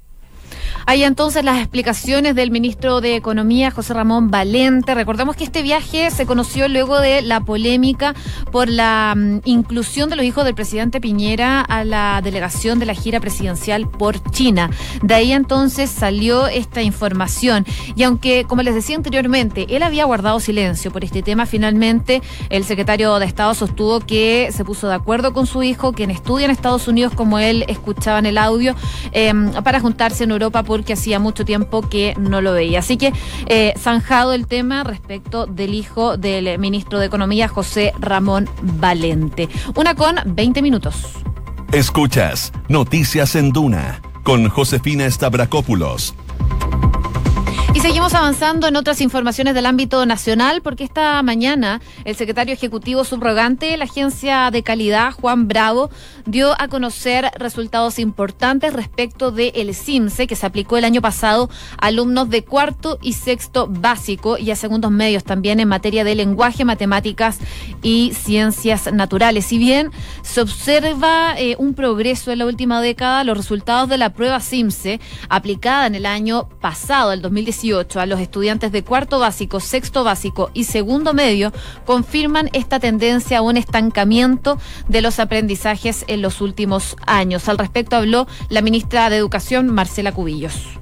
Hay 0.88 1.02
entonces 1.02 1.42
las 1.42 1.58
explicaciones 1.58 2.36
del 2.36 2.52
ministro 2.52 3.00
de 3.00 3.16
Economía, 3.16 3.72
José 3.72 3.92
Ramón 3.92 4.30
Valente. 4.30 4.94
Recordemos 4.94 5.34
que 5.34 5.42
este 5.42 5.62
viaje 5.62 6.12
se 6.12 6.26
conoció 6.26 6.68
luego 6.68 7.00
de 7.00 7.22
la 7.22 7.40
polémica 7.40 8.14
por 8.52 8.68
la 8.68 9.14
mm, 9.16 9.40
inclusión 9.46 10.10
de 10.10 10.14
los 10.14 10.24
hijos 10.24 10.44
del 10.44 10.54
presidente 10.54 11.00
Piñera 11.00 11.60
a 11.60 11.82
la 11.82 12.20
delegación 12.22 12.78
de 12.78 12.86
la 12.86 12.94
gira 12.94 13.18
presidencial 13.18 13.88
por 13.88 14.22
China. 14.30 14.70
De 15.02 15.14
ahí 15.14 15.32
entonces 15.32 15.90
salió 15.90 16.46
esta 16.46 16.82
información. 16.82 17.66
Y 17.96 18.04
aunque, 18.04 18.44
como 18.46 18.62
les 18.62 18.76
decía 18.76 18.94
anteriormente, 18.94 19.66
él 19.70 19.82
había 19.82 20.04
guardado 20.04 20.38
silencio 20.38 20.92
por 20.92 21.02
este 21.02 21.20
tema, 21.20 21.46
finalmente 21.46 22.22
el 22.48 22.62
secretario 22.62 23.18
de 23.18 23.26
Estado 23.26 23.54
sostuvo 23.54 23.98
que 23.98 24.50
se 24.52 24.64
puso 24.64 24.86
de 24.86 24.94
acuerdo 24.94 25.32
con 25.32 25.48
su 25.48 25.64
hijo, 25.64 25.92
quien 25.92 26.12
estudia 26.12 26.44
en 26.44 26.52
Estados 26.52 26.86
Unidos, 26.86 27.12
como 27.12 27.40
él 27.40 27.64
escuchaba 27.66 28.20
en 28.20 28.26
el 28.26 28.38
audio, 28.38 28.76
eh, 29.10 29.34
para 29.64 29.80
juntarse 29.80 30.22
en 30.22 30.30
Europa 30.30 30.62
porque 30.76 30.92
hacía 30.92 31.18
mucho 31.18 31.46
tiempo 31.46 31.80
que 31.80 32.14
no 32.18 32.42
lo 32.42 32.52
veía. 32.52 32.80
Así 32.80 32.98
que 32.98 33.14
eh, 33.46 33.72
zanjado 33.78 34.34
el 34.34 34.46
tema 34.46 34.84
respecto 34.84 35.46
del 35.46 35.72
hijo 35.72 36.18
del 36.18 36.58
ministro 36.58 36.98
de 36.98 37.06
Economía, 37.06 37.48
José 37.48 37.94
Ramón 37.98 38.46
Valente. 38.60 39.48
Una 39.74 39.94
con 39.94 40.16
20 40.26 40.60
minutos. 40.60 41.12
Escuchas 41.72 42.52
Noticias 42.68 43.36
en 43.36 43.52
Duna 43.52 44.02
con 44.22 44.48
Josefina 44.50 45.10
Stavrakopoulos 45.10 46.14
y 47.76 47.80
seguimos 47.80 48.14
avanzando 48.14 48.68
en 48.68 48.76
otras 48.76 49.02
informaciones 49.02 49.54
del 49.54 49.66
ámbito 49.66 50.06
nacional 50.06 50.62
porque 50.62 50.82
esta 50.82 51.22
mañana 51.22 51.82
el 52.06 52.16
secretario 52.16 52.54
ejecutivo 52.54 53.04
subrogante 53.04 53.66
de 53.66 53.76
la 53.76 53.84
Agencia 53.84 54.50
de 54.50 54.62
Calidad, 54.62 55.12
Juan 55.12 55.46
Bravo, 55.46 55.90
dio 56.24 56.58
a 56.58 56.68
conocer 56.68 57.30
resultados 57.36 57.98
importantes 57.98 58.72
respecto 58.72 59.30
del 59.30 59.52
el 59.54 59.74
CIMSE 59.74 60.26
que 60.26 60.36
se 60.36 60.46
aplicó 60.46 60.78
el 60.78 60.86
año 60.86 61.02
pasado 61.02 61.50
a 61.78 61.88
alumnos 61.88 62.30
de 62.30 62.44
cuarto 62.44 62.98
y 63.02 63.12
sexto 63.12 63.66
básico 63.68 64.38
y 64.38 64.50
a 64.50 64.56
segundos 64.56 64.90
medios 64.90 65.24
también 65.24 65.60
en 65.60 65.68
materia 65.68 66.02
de 66.02 66.14
lenguaje, 66.14 66.64
matemáticas 66.64 67.40
y 67.82 68.14
ciencias 68.14 68.90
naturales. 68.90 69.44
Si 69.44 69.58
bien 69.58 69.90
se 70.22 70.40
observa 70.40 71.38
eh, 71.38 71.56
un 71.58 71.74
progreso 71.74 72.32
en 72.32 72.38
la 72.38 72.46
última 72.46 72.80
década, 72.80 73.22
los 73.22 73.36
resultados 73.36 73.90
de 73.90 73.98
la 73.98 74.14
prueba 74.14 74.40
CIMSE 74.40 74.98
aplicada 75.28 75.86
en 75.86 75.94
el 75.94 76.06
año 76.06 76.48
pasado, 76.62 77.12
el 77.12 77.20
2018, 77.70 78.00
a 78.00 78.06
los 78.06 78.20
estudiantes 78.20 78.72
de 78.72 78.84
cuarto 78.84 79.18
básico, 79.18 79.60
sexto 79.60 80.04
básico 80.04 80.50
y 80.54 80.64
segundo 80.64 81.14
medio 81.14 81.52
confirman 81.84 82.50
esta 82.52 82.80
tendencia 82.80 83.38
a 83.38 83.42
un 83.42 83.56
estancamiento 83.56 84.58
de 84.88 85.02
los 85.02 85.18
aprendizajes 85.18 86.04
en 86.08 86.22
los 86.22 86.40
últimos 86.40 86.96
años. 87.06 87.48
Al 87.48 87.58
respecto 87.58 87.96
habló 87.96 88.26
la 88.48 88.62
ministra 88.62 89.10
de 89.10 89.16
Educación, 89.16 89.72
Marcela 89.72 90.12
Cubillos. 90.12 90.78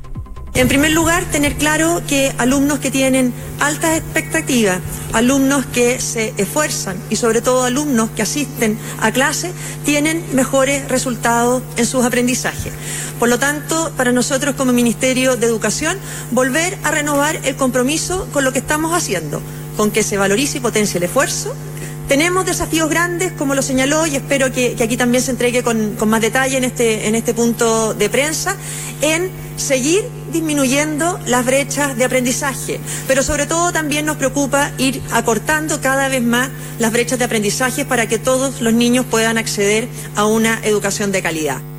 En 0.55 0.69
primer 0.69 0.93
lugar, 0.93 1.25
tener 1.33 1.57
claro 1.57 2.01
que 2.07 2.33
alumnos 2.38 2.79
que 2.79 2.93
tienen 2.93 3.35
altas 3.59 3.99
expectativas, 3.99 4.79
alumnos 5.12 5.67
que 5.67 6.01
se 6.01 6.33
esfuerzan 6.37 6.97
y 7.11 7.17
sobre 7.17 7.43
todo 7.43 7.64
alumnos 7.64 8.11
que 8.11 8.23
asisten 8.23 8.79
a 9.01 9.11
clase, 9.11 9.53
tienen 9.85 10.25
mejores 10.33 10.88
resultados 10.88 11.61
en 11.77 11.87
sus 11.87 12.05
aprendizajes. 12.05 12.73
Por 13.19 13.31
lo 13.31 13.40
tanto, 13.40 13.93
para 13.97 14.12
nosotros 14.12 14.55
como 14.55 14.73
Ministerio 14.73 15.37
de 15.37 15.45
Educación, 15.45 15.99
volver 16.31 16.79
a 16.85 16.93
renovar 16.93 17.40
el 17.43 17.57
compromiso 17.57 18.29
con 18.33 18.45
lo 18.45 18.53
que 18.53 18.61
estamos 18.61 18.93
haciendo, 18.93 19.43
con 19.77 19.90
que 19.90 20.05
se 20.05 20.19
valorice 20.19 20.59
y 20.59 20.61
potencie 20.61 20.99
el 20.99 21.05
esfuerzo, 21.05 21.53
tenemos 22.09 22.45
desafíos 22.45 22.88
grandes, 22.90 23.33
como 23.33 23.55
lo 23.55 23.62
señaló, 23.62 24.07
y 24.07 24.17
espero 24.17 24.53
que, 24.53 24.77
aquí 24.83 24.97
también 24.97 25.23
se 25.23 25.31
entregue 25.31 25.62
con, 25.62 25.97
más 26.09 26.21
detalle 26.21 26.57
en 26.57 26.64
este, 26.64 27.09
en 27.09 27.14
este 27.14 27.35
punto 27.35 27.95
de 27.95 28.11
prensa, 28.11 28.57
en 29.01 29.31
seguir 29.57 30.05
disminuyendo 30.33 31.19
las 31.27 31.45
brechas 31.45 31.97
de 31.97 32.05
aprendizaje, 32.05 32.81
pero 33.07 33.23
sobre 33.23 33.47
todo 33.47 33.73
también 33.73 34.05
nos 34.05 34.17
preocupa 34.17 34.73
ir 34.79 35.01
acortando 35.12 35.81
cada 35.81 36.09
vez 36.09 36.23
más 36.23 36.51
las 36.79 36.93
brechas 36.93 37.19
de 37.19 37.25
aprendizaje 37.25 37.85
para 37.85 38.09
que 38.09 38.19
todos 38.19 38.61
los 38.61 38.75
niños 38.75 39.07
puedan 39.09 39.38
acceder 39.38 39.88
a 40.17 40.27
una 40.27 40.61
educación 40.64 41.12
de 41.12 41.23
calidad. 41.23 41.74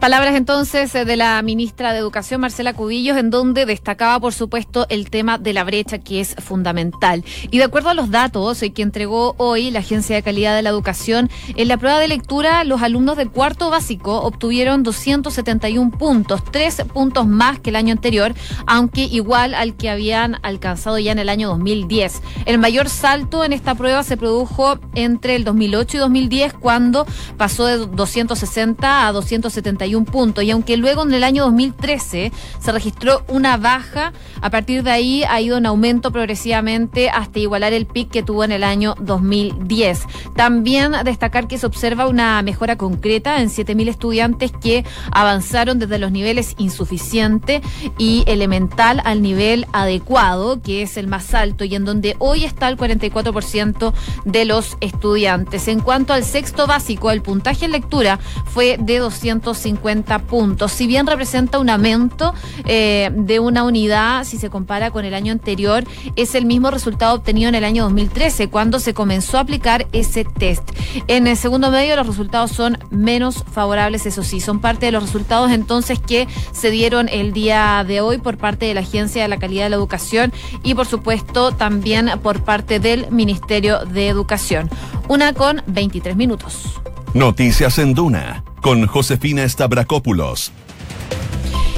Palabras 0.00 0.34
entonces 0.34 0.94
eh, 0.94 1.04
de 1.04 1.18
la 1.18 1.42
ministra 1.42 1.92
de 1.92 1.98
Educación, 1.98 2.40
Marcela 2.40 2.72
Cubillos, 2.72 3.18
en 3.18 3.28
donde 3.28 3.66
destacaba, 3.66 4.18
por 4.18 4.32
supuesto, 4.32 4.86
el 4.88 5.10
tema 5.10 5.36
de 5.36 5.52
la 5.52 5.62
brecha, 5.62 5.98
que 5.98 6.20
es 6.20 6.36
fundamental. 6.36 7.22
Y 7.50 7.58
de 7.58 7.64
acuerdo 7.64 7.90
a 7.90 7.94
los 7.94 8.10
datos 8.10 8.62
eh, 8.62 8.72
que 8.72 8.80
entregó 8.80 9.34
hoy 9.36 9.70
la 9.70 9.80
Agencia 9.80 10.16
de 10.16 10.22
Calidad 10.22 10.56
de 10.56 10.62
la 10.62 10.70
Educación, 10.70 11.28
en 11.54 11.68
la 11.68 11.76
prueba 11.76 11.98
de 11.98 12.08
lectura, 12.08 12.64
los 12.64 12.80
alumnos 12.80 13.18
de 13.18 13.26
cuarto 13.26 13.68
básico 13.68 14.22
obtuvieron 14.22 14.84
271 14.84 15.90
puntos, 15.90 16.42
tres 16.50 16.82
puntos 16.94 17.26
más 17.26 17.60
que 17.60 17.68
el 17.68 17.76
año 17.76 17.92
anterior, 17.92 18.32
aunque 18.66 19.02
igual 19.02 19.52
al 19.52 19.76
que 19.76 19.90
habían 19.90 20.38
alcanzado 20.42 20.98
ya 20.98 21.12
en 21.12 21.18
el 21.18 21.28
año 21.28 21.48
2010. 21.48 22.22
El 22.46 22.56
mayor 22.56 22.88
salto 22.88 23.44
en 23.44 23.52
esta 23.52 23.74
prueba 23.74 24.02
se 24.02 24.16
produjo 24.16 24.78
entre 24.94 25.36
el 25.36 25.44
2008 25.44 25.98
y 25.98 26.00
2010, 26.00 26.54
cuando 26.54 27.06
pasó 27.36 27.66
de 27.66 27.86
260 27.86 29.06
a 29.06 29.12
271 29.12 29.89
un 29.94 30.04
punto 30.04 30.42
Y 30.42 30.50
aunque 30.50 30.76
luego 30.76 31.02
en 31.02 31.14
el 31.14 31.24
año 31.24 31.44
2013 31.44 32.32
se 32.58 32.72
registró 32.72 33.22
una 33.28 33.56
baja, 33.56 34.12
a 34.40 34.50
partir 34.50 34.82
de 34.82 34.90
ahí 34.90 35.24
ha 35.24 35.40
ido 35.40 35.58
en 35.58 35.66
aumento 35.66 36.10
progresivamente 36.10 37.10
hasta 37.10 37.38
igualar 37.38 37.72
el 37.72 37.86
pic 37.86 38.10
que 38.10 38.22
tuvo 38.22 38.44
en 38.44 38.52
el 38.52 38.64
año 38.64 38.94
2010. 39.00 40.04
También 40.36 40.92
destacar 41.04 41.48
que 41.48 41.58
se 41.58 41.66
observa 41.66 42.06
una 42.06 42.40
mejora 42.42 42.76
concreta 42.76 43.40
en 43.40 43.48
7.000 43.48 43.88
estudiantes 43.88 44.52
que 44.52 44.84
avanzaron 45.12 45.78
desde 45.78 45.98
los 45.98 46.12
niveles 46.12 46.54
insuficiente 46.58 47.60
y 47.98 48.24
elemental 48.26 49.02
al 49.04 49.22
nivel 49.22 49.66
adecuado, 49.72 50.60
que 50.62 50.82
es 50.82 50.96
el 50.96 51.06
más 51.06 51.34
alto 51.34 51.64
y 51.64 51.74
en 51.74 51.84
donde 51.84 52.16
hoy 52.18 52.44
está 52.44 52.68
el 52.68 52.76
44% 52.76 53.92
de 54.24 54.44
los 54.44 54.76
estudiantes. 54.80 55.68
En 55.68 55.80
cuanto 55.80 56.12
al 56.12 56.24
sexto 56.24 56.66
básico, 56.66 57.10
el 57.10 57.22
puntaje 57.22 57.64
en 57.64 57.72
lectura 57.72 58.18
fue 58.46 58.76
de 58.78 58.98
250 58.98 59.79
puntos. 60.26 60.72
Si 60.72 60.86
bien 60.86 61.06
representa 61.06 61.58
un 61.58 61.70
aumento 61.70 62.34
eh, 62.64 63.10
de 63.14 63.40
una 63.40 63.64
unidad, 63.64 64.24
si 64.24 64.38
se 64.38 64.50
compara 64.50 64.90
con 64.90 65.04
el 65.04 65.14
año 65.14 65.32
anterior, 65.32 65.84
es 66.16 66.34
el 66.34 66.46
mismo 66.46 66.70
resultado 66.70 67.14
obtenido 67.14 67.48
en 67.48 67.54
el 67.54 67.64
año 67.64 67.84
2013, 67.84 68.48
cuando 68.48 68.78
se 68.78 68.94
comenzó 68.94 69.38
a 69.38 69.40
aplicar 69.40 69.86
ese 69.92 70.24
test. 70.24 70.70
En 71.08 71.26
el 71.26 71.36
segundo 71.36 71.70
medio, 71.70 71.96
los 71.96 72.06
resultados 72.06 72.52
son 72.52 72.78
menos 72.90 73.44
favorables, 73.50 74.06
eso 74.06 74.22
sí, 74.22 74.40
son 74.40 74.60
parte 74.60 74.86
de 74.86 74.92
los 74.92 75.02
resultados 75.02 75.50
entonces 75.50 75.98
que 75.98 76.28
se 76.52 76.70
dieron 76.70 77.08
el 77.08 77.32
día 77.32 77.84
de 77.86 78.00
hoy 78.00 78.18
por 78.18 78.36
parte 78.36 78.66
de 78.66 78.74
la 78.74 78.80
Agencia 78.80 79.22
de 79.22 79.28
la 79.28 79.38
Calidad 79.38 79.64
de 79.64 79.70
la 79.70 79.76
Educación 79.76 80.32
y, 80.62 80.74
por 80.74 80.86
supuesto, 80.86 81.52
también 81.52 82.10
por 82.22 82.42
parte 82.42 82.80
del 82.80 83.10
Ministerio 83.10 83.84
de 83.84 84.08
Educación. 84.08 84.68
Una 85.08 85.32
con 85.32 85.62
23 85.66 86.16
minutos. 86.16 86.80
Noticias 87.14 87.80
en 87.80 87.92
Duna 87.92 88.44
con 88.62 88.86
Josefina 88.86 89.48
Stavrakopoulos. 89.48 90.52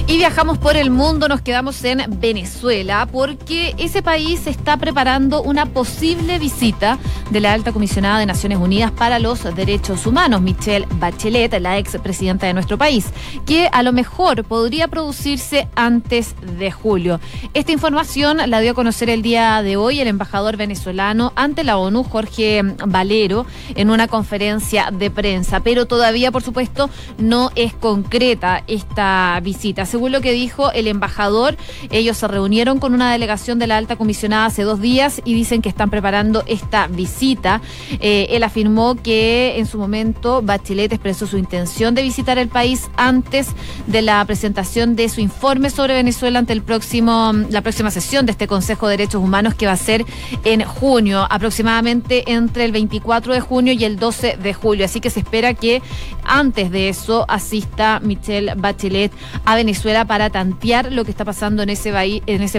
Y 0.08 0.16
viajamos 0.16 0.58
por 0.58 0.76
el 0.76 0.90
mundo, 0.90 1.28
nos 1.28 1.40
quedamos 1.42 1.82
en 1.84 2.02
Venezuela, 2.20 3.08
porque 3.10 3.74
ese 3.78 4.02
país 4.02 4.46
está 4.46 4.76
preparando 4.76 5.42
una 5.42 5.66
posible 5.66 6.38
visita 6.38 6.98
de 7.30 7.40
la 7.40 7.52
alta 7.52 7.72
comisionada 7.72 8.18
de 8.18 8.26
Naciones 8.26 8.58
Unidas 8.58 8.90
para 8.90 9.20
los 9.20 9.42
Derechos 9.54 10.04
Humanos, 10.06 10.42
Michelle 10.42 10.86
Bachelet, 10.96 11.58
la 11.60 11.78
ex 11.78 11.96
presidenta 12.02 12.46
de 12.46 12.52
nuestro 12.52 12.76
país, 12.76 13.06
que 13.46 13.68
a 13.72 13.82
lo 13.82 13.92
mejor 13.92 14.44
podría 14.44 14.88
producirse 14.88 15.68
antes 15.76 16.34
de 16.58 16.70
julio. 16.72 17.20
Esta 17.54 17.72
información 17.72 18.38
la 18.46 18.60
dio 18.60 18.72
a 18.72 18.74
conocer 18.74 19.08
el 19.08 19.22
día 19.22 19.62
de 19.62 19.76
hoy 19.76 20.00
el 20.00 20.08
embajador 20.08 20.56
venezolano 20.56 21.32
ante 21.36 21.64
la 21.64 21.78
ONU, 21.78 22.02
Jorge 22.02 22.62
Valero, 22.86 23.46
en 23.76 23.88
una 23.88 24.08
conferencia 24.08 24.90
de 24.92 25.10
prensa, 25.10 25.60
pero 25.60 25.86
todavía, 25.86 26.32
por 26.32 26.42
supuesto, 26.42 26.90
no 27.18 27.50
es 27.54 27.72
concreta 27.72 28.64
esta 28.66 29.38
visita 29.42 29.86
según 29.92 30.10
lo 30.10 30.22
que 30.22 30.32
dijo 30.32 30.72
el 30.72 30.88
embajador, 30.88 31.54
ellos 31.90 32.16
se 32.16 32.26
reunieron 32.26 32.78
con 32.78 32.94
una 32.94 33.12
delegación 33.12 33.58
de 33.58 33.66
la 33.66 33.76
alta 33.76 33.96
comisionada 33.96 34.46
hace 34.46 34.62
dos 34.62 34.80
días 34.80 35.20
y 35.26 35.34
dicen 35.34 35.60
que 35.60 35.68
están 35.68 35.90
preparando 35.90 36.44
esta 36.46 36.86
visita. 36.86 37.60
Eh, 38.00 38.28
él 38.30 38.42
afirmó 38.42 38.94
que 38.94 39.58
en 39.58 39.66
su 39.66 39.76
momento 39.76 40.40
Bachelet 40.40 40.94
expresó 40.94 41.26
su 41.26 41.36
intención 41.36 41.94
de 41.94 42.00
visitar 42.00 42.38
el 42.38 42.48
país 42.48 42.88
antes 42.96 43.48
de 43.86 44.00
la 44.00 44.24
presentación 44.24 44.96
de 44.96 45.10
su 45.10 45.20
informe 45.20 45.68
sobre 45.68 45.92
Venezuela 45.92 46.38
ante 46.38 46.54
el 46.54 46.62
próximo, 46.62 47.34
la 47.50 47.60
próxima 47.60 47.90
sesión 47.90 48.24
de 48.24 48.32
este 48.32 48.46
Consejo 48.46 48.88
de 48.88 48.92
Derechos 48.96 49.22
Humanos 49.22 49.54
que 49.54 49.66
va 49.66 49.72
a 49.72 49.76
ser 49.76 50.06
en 50.44 50.64
junio, 50.64 51.26
aproximadamente 51.28 52.32
entre 52.32 52.64
el 52.64 52.72
24 52.72 53.34
de 53.34 53.40
junio 53.40 53.74
y 53.74 53.84
el 53.84 53.98
12 53.98 54.38
de 54.42 54.54
julio. 54.54 54.86
Así 54.86 55.00
que 55.00 55.10
se 55.10 55.20
espera 55.20 55.52
que 55.52 55.82
antes 56.24 56.70
de 56.70 56.88
eso 56.88 57.26
asista 57.28 58.00
Michelle 58.00 58.54
Bachelet 58.56 59.12
a 59.44 59.54
Venezuela 59.54 59.81
Para 59.82 60.30
tantear 60.30 60.92
lo 60.92 61.04
que 61.04 61.10
está 61.10 61.24
pasando 61.24 61.64
en 61.64 61.68
ese, 61.68 61.90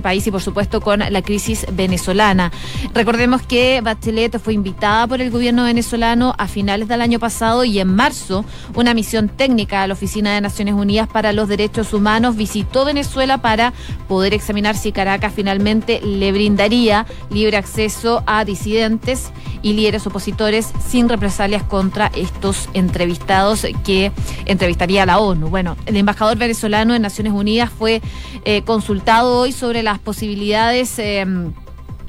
país 0.01 0.27
y 0.27 0.31
por 0.31 0.41
supuesto 0.41 0.81
con 0.81 0.99
la 0.99 1.21
crisis 1.21 1.65
venezolana. 1.71 2.51
Recordemos 2.93 3.41
que 3.41 3.79
Bachelet 3.81 4.39
fue 4.39 4.53
invitada 4.53 5.07
por 5.07 5.21
el 5.21 5.31
gobierno 5.31 5.63
venezolano 5.63 6.35
a 6.37 6.49
finales 6.49 6.89
del 6.89 7.01
año 7.01 7.19
pasado 7.19 7.63
y 7.63 7.79
en 7.79 7.87
marzo 7.87 8.43
una 8.75 8.93
misión 8.93 9.29
técnica 9.29 9.83
a 9.83 9.87
la 9.87 9.93
Oficina 9.93 10.33
de 10.33 10.41
Naciones 10.41 10.73
Unidas 10.73 11.07
para 11.07 11.31
los 11.31 11.47
Derechos 11.47 11.93
Humanos 11.93 12.35
visitó 12.35 12.83
Venezuela 12.83 13.37
para 13.37 13.71
poder 14.09 14.33
examinar 14.33 14.75
si 14.75 14.91
Caracas 14.91 15.31
finalmente 15.33 16.01
le 16.01 16.33
brindaría 16.33 17.05
libre 17.29 17.55
acceso 17.55 18.21
a 18.27 18.43
disidentes 18.43 19.31
y 19.61 19.71
líderes 19.71 20.05
opositores 20.05 20.73
sin 20.85 21.07
represalias 21.07 21.63
contra 21.63 22.11
estos 22.15 22.67
entrevistados 22.73 23.65
que 23.85 24.11
entrevistaría 24.45 25.05
la 25.05 25.19
ONU. 25.19 25.47
Bueno, 25.47 25.77
el 25.85 25.95
embajador 25.95 26.37
venezolano 26.37 26.93
en 26.93 27.01
Naciones 27.01 27.12
Unidas 27.19 27.69
fue 27.69 28.01
eh, 28.45 28.63
consultado 28.63 29.39
hoy 29.39 29.51
sobre 29.51 29.83
las 29.83 29.99
posibilidades. 29.99 30.97
Eh, 30.99 31.25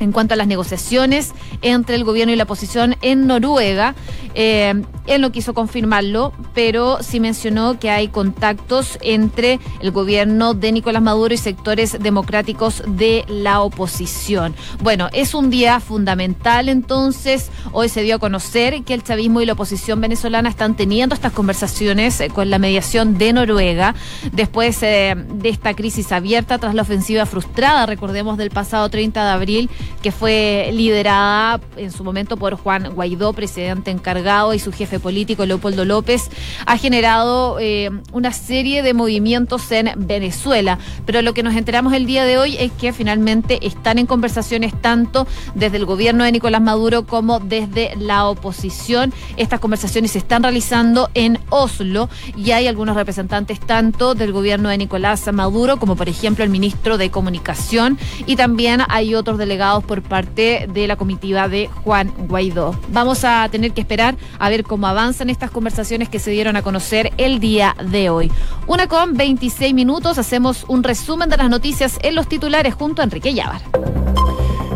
en 0.01 0.13
cuanto 0.13 0.35
a 0.35 0.37
las 0.37 0.47
negociaciones 0.47 1.33
entre 1.63 1.97
el 1.97 2.05
gobierno 2.05 2.33
y 2.33 2.37
la 2.37 2.45
oposición 2.45 2.97
en 3.03 3.27
Noruega. 3.27 3.95
Eh, 4.35 4.83
él 5.07 5.21
no 5.21 5.33
quiso 5.33 5.55
confirmarlo, 5.55 6.33
pero 6.55 6.99
sí 7.03 7.21
mencionó 7.21 7.79
que 7.79 7.91
hay 7.91 8.09
contactos 8.09 8.99
entre 9.03 9.61
el 9.81 9.91
gobierno 9.91 10.55
de 10.55 10.73
Nicolás 10.73 11.03
Maduro 11.03 11.35
y 11.35 11.37
sectores 11.37 11.99
democráticos 12.01 12.83
de 12.87 13.25
la 13.29 13.61
oposición. 13.61 14.55
Bueno, 14.83 15.09
es 15.13 15.35
un 15.35 15.51
día 15.51 15.81
fundamental 15.81 16.69
entonces. 16.69 17.51
Hoy 17.73 17.89
se 17.89 18.03
dio 18.03 18.17
a 18.17 18.19
conocer 18.19 18.83
que 18.85 18.95
el 18.95 19.03
chavismo 19.03 19.41
y 19.41 19.47
la 19.47 19.53
oposición 19.53 20.01
venezolana 20.01 20.49
están 20.49 20.75
teniendo 20.75 21.15
estas 21.15 21.33
conversaciones 21.33 22.21
eh, 22.21 22.31
con 22.31 22.51
la 22.51 22.59
mediación 22.59 23.19
de 23.19 23.33
Noruega 23.33 23.95
después 24.33 24.83
eh, 24.83 25.15
de 25.17 25.49
esta 25.49 25.75
crisis 25.75 26.13
abierta 26.13 26.59
tras 26.59 26.75
la 26.75 26.83
ofensiva 26.83 27.27
frustrada, 27.27 27.87
recordemos, 27.87 28.39
del 28.39 28.51
pasado 28.51 28.89
30 28.89 29.25
de 29.25 29.31
abril 29.31 29.71
que 30.03 30.12
fue 30.12 30.70
liderada 30.73 31.61
en 31.77 31.90
su 31.90 32.05
momento 32.05 32.37
por 32.37 32.57
Juan 32.57 32.94
Guaidó, 32.94 33.33
presidente 33.33 33.90
encargado, 33.90 34.53
y 34.55 34.59
su 34.59 34.73
jefe 34.73 35.01
político, 35.01 35.47
Leopoldo 35.47 35.85
López, 35.85 36.31
ha 36.66 36.77
generado 36.77 37.59
eh, 37.59 37.90
una 38.12 38.33
serie 38.33 38.83
de 38.83 38.94
movimientos 38.94 39.70
en 39.73 39.92
Venezuela. 39.97 40.79
Pero 41.07 41.23
lo 41.23 41.35
que 41.35 41.42
nos 41.42 41.55
enteramos 41.55 41.92
el 41.94 42.07
día 42.07 42.25
de 42.25 42.38
hoy 42.38 42.57
es 42.59 42.70
que 42.73 42.92
finalmente 42.92 43.66
están 43.66 43.99
en 43.99 44.07
conversaciones 44.07 44.79
tanto 44.81 45.27
desde 45.55 45.79
el 45.79 45.87
gobierno 45.87 46.25
de 46.25 46.33
Nicolás 46.33 46.62
Maduro 46.62 47.07
como 47.07 47.40
desde 47.40 47.97
la 47.97 48.27
oposición. 48.27 49.12
Estas 49.37 49.61
conversaciones 49.61 50.12
se 50.12 50.18
están 50.18 50.42
realizando 50.42 51.11
en 51.14 51.38
Oslo 51.51 52.09
y 52.37 52.51
hay 52.51 52.66
algunos 52.66 52.94
representantes 52.94 53.59
tanto 53.59 54.14
del 54.14 54.33
gobierno 54.33 54.68
de 54.68 54.79
Nicolás 54.79 55.33
Maduro 55.33 55.79
como 55.79 55.97
por 55.97 56.09
ejemplo 56.09 56.44
el 56.44 56.51
ministro 56.51 56.99
de 56.99 57.11
Comunicación 57.11 57.99
y 58.27 58.37
también 58.37 58.83
hay 58.88 59.14
otros 59.14 59.38
delegados 59.38 59.74
por 59.83 60.03
parte 60.03 60.67
de 60.73 60.87
la 60.87 60.97
comitiva 60.97 61.49
de 61.49 61.69
Juan 61.69 62.13
Guaidó. 62.29 62.79
Vamos 62.89 63.25
a 63.25 63.49
tener 63.51 63.73
que 63.73 63.81
esperar 63.81 64.17
a 64.39 64.49
ver 64.49 64.65
cómo 64.65 64.87
avanzan 64.87 65.31
estas 65.31 65.51
conversaciones 65.51 66.09
que 66.09 66.19
se 66.19 66.31
dieron 66.31 66.57
a 66.57 66.63
conocer 66.63 67.13
el 67.17 67.41
día 67.41 67.77
de 67.91 68.11
hoy. 68.11 68.31
Una 68.67 68.87
con 68.87 69.15
26 69.15 69.75
minutos, 69.75 70.19
hacemos 70.19 70.65
un 70.69 70.83
resumen 70.83 71.29
de 71.29 71.37
las 71.37 71.51
noticias 71.51 71.99
en 72.03 72.15
los 72.15 72.29
titulares 72.29 72.75
junto 72.75 73.03
a 73.03 73.05
Enrique 73.05 73.35
Llávar. 73.35 73.63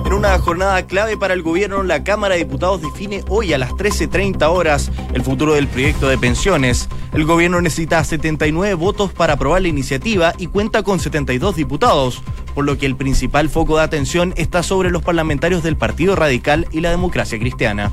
En 0.08 0.14
una 0.14 0.38
jornada 0.38 0.86
clave 0.86 1.18
para 1.18 1.34
el 1.34 1.42
gobierno, 1.42 1.82
la 1.82 2.02
Cámara 2.02 2.34
de 2.34 2.44
Diputados 2.44 2.80
define 2.80 3.22
hoy 3.28 3.52
a 3.52 3.58
las 3.58 3.72
13.30 3.72 4.48
horas 4.48 4.90
el 5.12 5.20
futuro 5.20 5.52
del 5.52 5.68
proyecto 5.68 6.08
de 6.08 6.16
pensiones. 6.16 6.88
El 7.12 7.26
gobierno 7.26 7.60
necesita 7.60 8.02
79 8.02 8.72
votos 8.72 9.12
para 9.12 9.34
aprobar 9.34 9.60
la 9.60 9.68
iniciativa 9.68 10.32
y 10.38 10.46
cuenta 10.46 10.82
con 10.82 10.98
72 10.98 11.56
diputados, 11.56 12.22
por 12.54 12.64
lo 12.64 12.78
que 12.78 12.86
el 12.86 12.96
principal 12.96 13.50
foco 13.50 13.76
de 13.76 13.82
atención 13.82 14.32
está 14.38 14.62
sobre 14.62 14.90
los 14.90 15.02
parlamentarios 15.02 15.62
del 15.62 15.76
Partido 15.76 16.16
Radical 16.16 16.66
y 16.72 16.80
la 16.80 16.88
Democracia 16.88 17.38
Cristiana. 17.38 17.92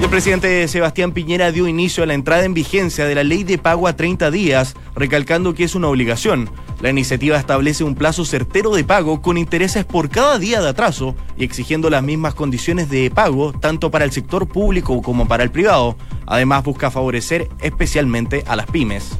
El 0.00 0.08
presidente 0.08 0.68
Sebastián 0.68 1.10
Piñera 1.10 1.50
dio 1.50 1.66
inicio 1.66 2.04
a 2.04 2.06
la 2.06 2.14
entrada 2.14 2.44
en 2.44 2.54
vigencia 2.54 3.04
de 3.04 3.16
la 3.16 3.24
ley 3.24 3.42
de 3.42 3.58
pago 3.58 3.88
a 3.88 3.96
30 3.96 4.30
días, 4.30 4.76
recalcando 4.94 5.54
que 5.54 5.64
es 5.64 5.74
una 5.74 5.88
obligación. 5.88 6.48
La 6.80 6.90
iniciativa 6.90 7.36
establece 7.36 7.82
un 7.82 7.96
plazo 7.96 8.24
certero 8.24 8.72
de 8.72 8.84
pago 8.84 9.20
con 9.20 9.36
intereses 9.36 9.84
por 9.84 10.10
cada 10.10 10.38
día 10.38 10.60
de 10.60 10.68
atraso 10.68 11.16
y 11.36 11.44
exigiendo 11.44 11.90
las 11.90 12.04
mismas 12.04 12.34
condiciones 12.34 12.88
de 12.88 13.10
pago 13.10 13.52
tanto 13.52 13.90
para 13.90 14.04
el 14.04 14.12
sector 14.12 14.46
público 14.46 15.02
como 15.02 15.26
para 15.26 15.42
el 15.42 15.50
privado. 15.50 15.96
Además 16.26 16.62
busca 16.62 16.92
favorecer 16.92 17.48
especialmente 17.60 18.44
a 18.46 18.54
las 18.54 18.66
pymes. 18.66 19.18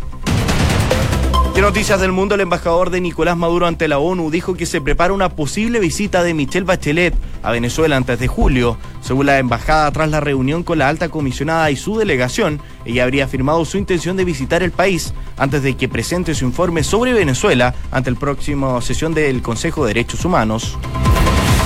¿Qué 1.58 1.62
noticias 1.62 2.00
del 2.00 2.12
mundo? 2.12 2.36
El 2.36 2.42
embajador 2.42 2.90
de 2.90 3.00
Nicolás 3.00 3.36
Maduro 3.36 3.66
ante 3.66 3.88
la 3.88 3.98
ONU 3.98 4.30
dijo 4.30 4.54
que 4.54 4.64
se 4.64 4.80
prepara 4.80 5.12
una 5.12 5.30
posible 5.30 5.80
visita 5.80 6.22
de 6.22 6.32
Michelle 6.32 6.64
Bachelet 6.64 7.16
a 7.42 7.50
Venezuela 7.50 7.96
antes 7.96 8.20
de 8.20 8.28
julio. 8.28 8.78
Según 9.00 9.26
la 9.26 9.40
embajada, 9.40 9.90
tras 9.90 10.08
la 10.08 10.20
reunión 10.20 10.62
con 10.62 10.78
la 10.78 10.88
alta 10.88 11.08
comisionada 11.08 11.72
y 11.72 11.76
su 11.76 11.98
delegación, 11.98 12.60
ella 12.84 13.02
habría 13.02 13.24
afirmado 13.24 13.64
su 13.64 13.76
intención 13.76 14.16
de 14.16 14.24
visitar 14.24 14.62
el 14.62 14.70
país 14.70 15.12
antes 15.36 15.64
de 15.64 15.76
que 15.76 15.88
presente 15.88 16.36
su 16.36 16.44
informe 16.44 16.84
sobre 16.84 17.12
Venezuela 17.12 17.74
ante 17.90 18.08
el 18.08 18.14
próximo 18.14 18.80
sesión 18.80 19.12
del 19.12 19.42
Consejo 19.42 19.84
de 19.84 19.94
Derechos 19.94 20.24
Humanos. 20.24 20.78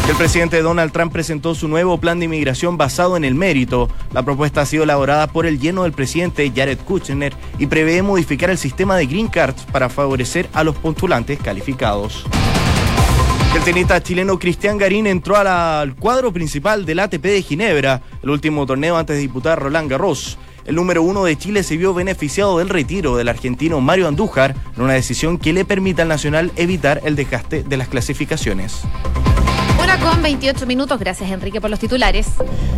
El 0.09 0.17
presidente 0.17 0.61
Donald 0.63 0.93
Trump 0.93 1.13
presentó 1.13 1.55
su 1.55 1.69
nuevo 1.69 1.99
plan 1.99 2.19
de 2.19 2.25
inmigración 2.25 2.77
basado 2.77 3.17
en 3.17 3.25
el 3.25 3.35
mérito. 3.35 3.89
La 4.13 4.23
propuesta 4.23 4.61
ha 4.61 4.67
sido 4.67 4.83
elaborada 4.83 5.29
por 5.29 5.47
el 5.47 5.61
lleno 5.61 5.85
del 5.85 5.93
presidente 5.93 6.53
Jared 6.55 6.79
Kushner 6.79 7.33
y 7.59 7.67
prevé 7.67 8.03
modificar 8.03 8.51
el 8.51 8.59
sistema 8.59 8.97
de 8.97 9.07
green 9.07 9.29
cards 9.29 9.65
para 9.71 9.89
favorecer 9.89 10.49
a 10.53 10.65
los 10.65 10.77
postulantes 10.77 11.39
calificados. 11.39 12.27
El 13.55 13.63
tenista 13.63 14.03
chileno 14.03 14.39
Cristian 14.39 14.77
Garín 14.77 15.07
entró 15.07 15.37
al 15.37 15.95
cuadro 15.95 16.33
principal 16.33 16.85
del 16.85 16.99
ATP 16.99 17.23
de 17.23 17.43
Ginebra, 17.43 18.03
el 18.23 18.31
último 18.31 18.67
torneo 18.67 18.97
antes 18.97 19.17
de 19.17 19.23
disputar 19.23 19.61
Roland 19.61 19.91
Garros. 19.91 20.37
El 20.65 20.75
número 20.75 21.03
uno 21.03 21.25
de 21.25 21.37
Chile 21.37 21.63
se 21.63 21.77
vio 21.77 21.95
beneficiado 21.95 22.59
del 22.59 22.69
retiro 22.69 23.17
del 23.17 23.29
argentino 23.29 23.81
Mario 23.81 24.09
Andújar 24.09 24.55
en 24.77 24.83
una 24.83 24.95
decisión 24.95 25.39
que 25.39 25.53
le 25.53 25.65
permite 25.65 26.03
al 26.03 26.09
Nacional 26.09 26.51
evitar 26.57 27.01
el 27.05 27.15
desgaste 27.15 27.63
de 27.63 27.77
las 27.77 27.89
clasificaciones. 27.89 28.83
Una 29.83 29.99
con 29.99 30.23
28 30.23 30.65
minutos. 30.67 30.99
Gracias, 31.01 31.29
Enrique, 31.31 31.61
por 31.61 31.69
los 31.69 31.81
titulares. 31.81 32.29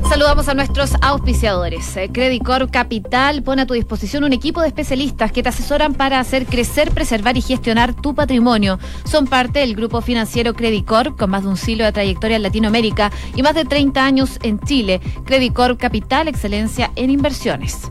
Saludamos 0.08 0.48
a 0.48 0.54
nuestros 0.54 0.94
auspiciadores. 1.02 1.96
Eh, 1.98 2.08
Credicor 2.10 2.70
Capital 2.70 3.42
pone 3.42 3.62
a 3.62 3.66
tu 3.66 3.74
disposición 3.74 4.24
un 4.24 4.32
equipo 4.32 4.62
de 4.62 4.68
especialistas 4.68 5.30
que 5.30 5.42
te 5.42 5.50
asesoran 5.50 5.92
para 5.92 6.18
hacer 6.18 6.46
crecer, 6.46 6.92
preservar 6.92 7.36
y 7.36 7.42
gestionar 7.42 7.92
tu 7.94 8.14
patrimonio. 8.14 8.78
Son 9.04 9.26
parte 9.26 9.58
del 9.58 9.74
grupo 9.74 10.00
financiero 10.00 10.54
Credicor, 10.54 11.14
con 11.16 11.28
más 11.28 11.42
de 11.42 11.50
un 11.50 11.56
siglo 11.58 11.84
de 11.84 11.92
trayectoria 11.92 12.36
en 12.36 12.42
Latinoamérica 12.42 13.12
y 13.34 13.42
más 13.42 13.54
de 13.54 13.66
30 13.66 14.02
años 14.02 14.38
en 14.42 14.58
Chile. 14.60 15.00
Credicor 15.26 15.76
Capital, 15.76 16.28
excelencia 16.28 16.90
en 16.96 17.10
inversiones. 17.10 17.90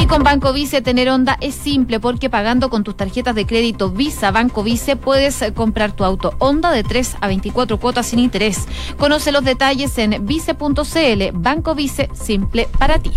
Y 0.00 0.06
con 0.06 0.22
Banco 0.22 0.52
Vice 0.52 0.80
tener 0.80 1.10
onda 1.10 1.36
es 1.40 1.56
simple 1.56 1.98
porque 1.98 2.30
pagando 2.30 2.70
con 2.70 2.84
tus 2.84 2.96
tarjetas 2.96 3.34
de 3.34 3.46
crédito 3.46 3.90
Visa 3.90 4.30
Banco 4.30 4.62
Vice 4.62 4.94
puedes 4.94 5.42
eh, 5.42 5.52
comprar 5.52 5.90
tu 5.90 6.04
auto 6.04 6.34
Honda 6.38 6.70
de 6.70 6.84
3 6.84 7.16
a 7.20 7.26
24 7.26 7.80
cuotas 7.80 8.06
sin 8.06 8.20
interés. 8.20 8.68
Conoce 8.96 9.32
los 9.32 9.42
detalles 9.42 9.98
en 9.98 10.24
vice.cl. 10.24 11.32
Banco 11.32 11.74
Vice, 11.74 12.08
simple 12.14 12.68
para 12.78 13.00
ti. 13.00 13.10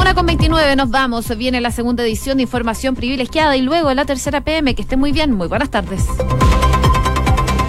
Una 0.00 0.14
con 0.14 0.24
29 0.24 0.76
nos 0.76 0.88
vamos. 0.88 1.36
Viene 1.36 1.60
la 1.60 1.70
segunda 1.70 2.02
edición 2.02 2.38
de 2.38 2.44
Información 2.44 2.94
Privilegiada 2.94 3.54
y 3.58 3.60
luego 3.60 3.92
la 3.92 4.06
tercera 4.06 4.40
PM. 4.40 4.74
Que 4.74 4.80
esté 4.80 4.96
muy 4.96 5.12
bien. 5.12 5.32
Muy 5.32 5.48
buenas 5.48 5.68
tardes. 5.68 6.06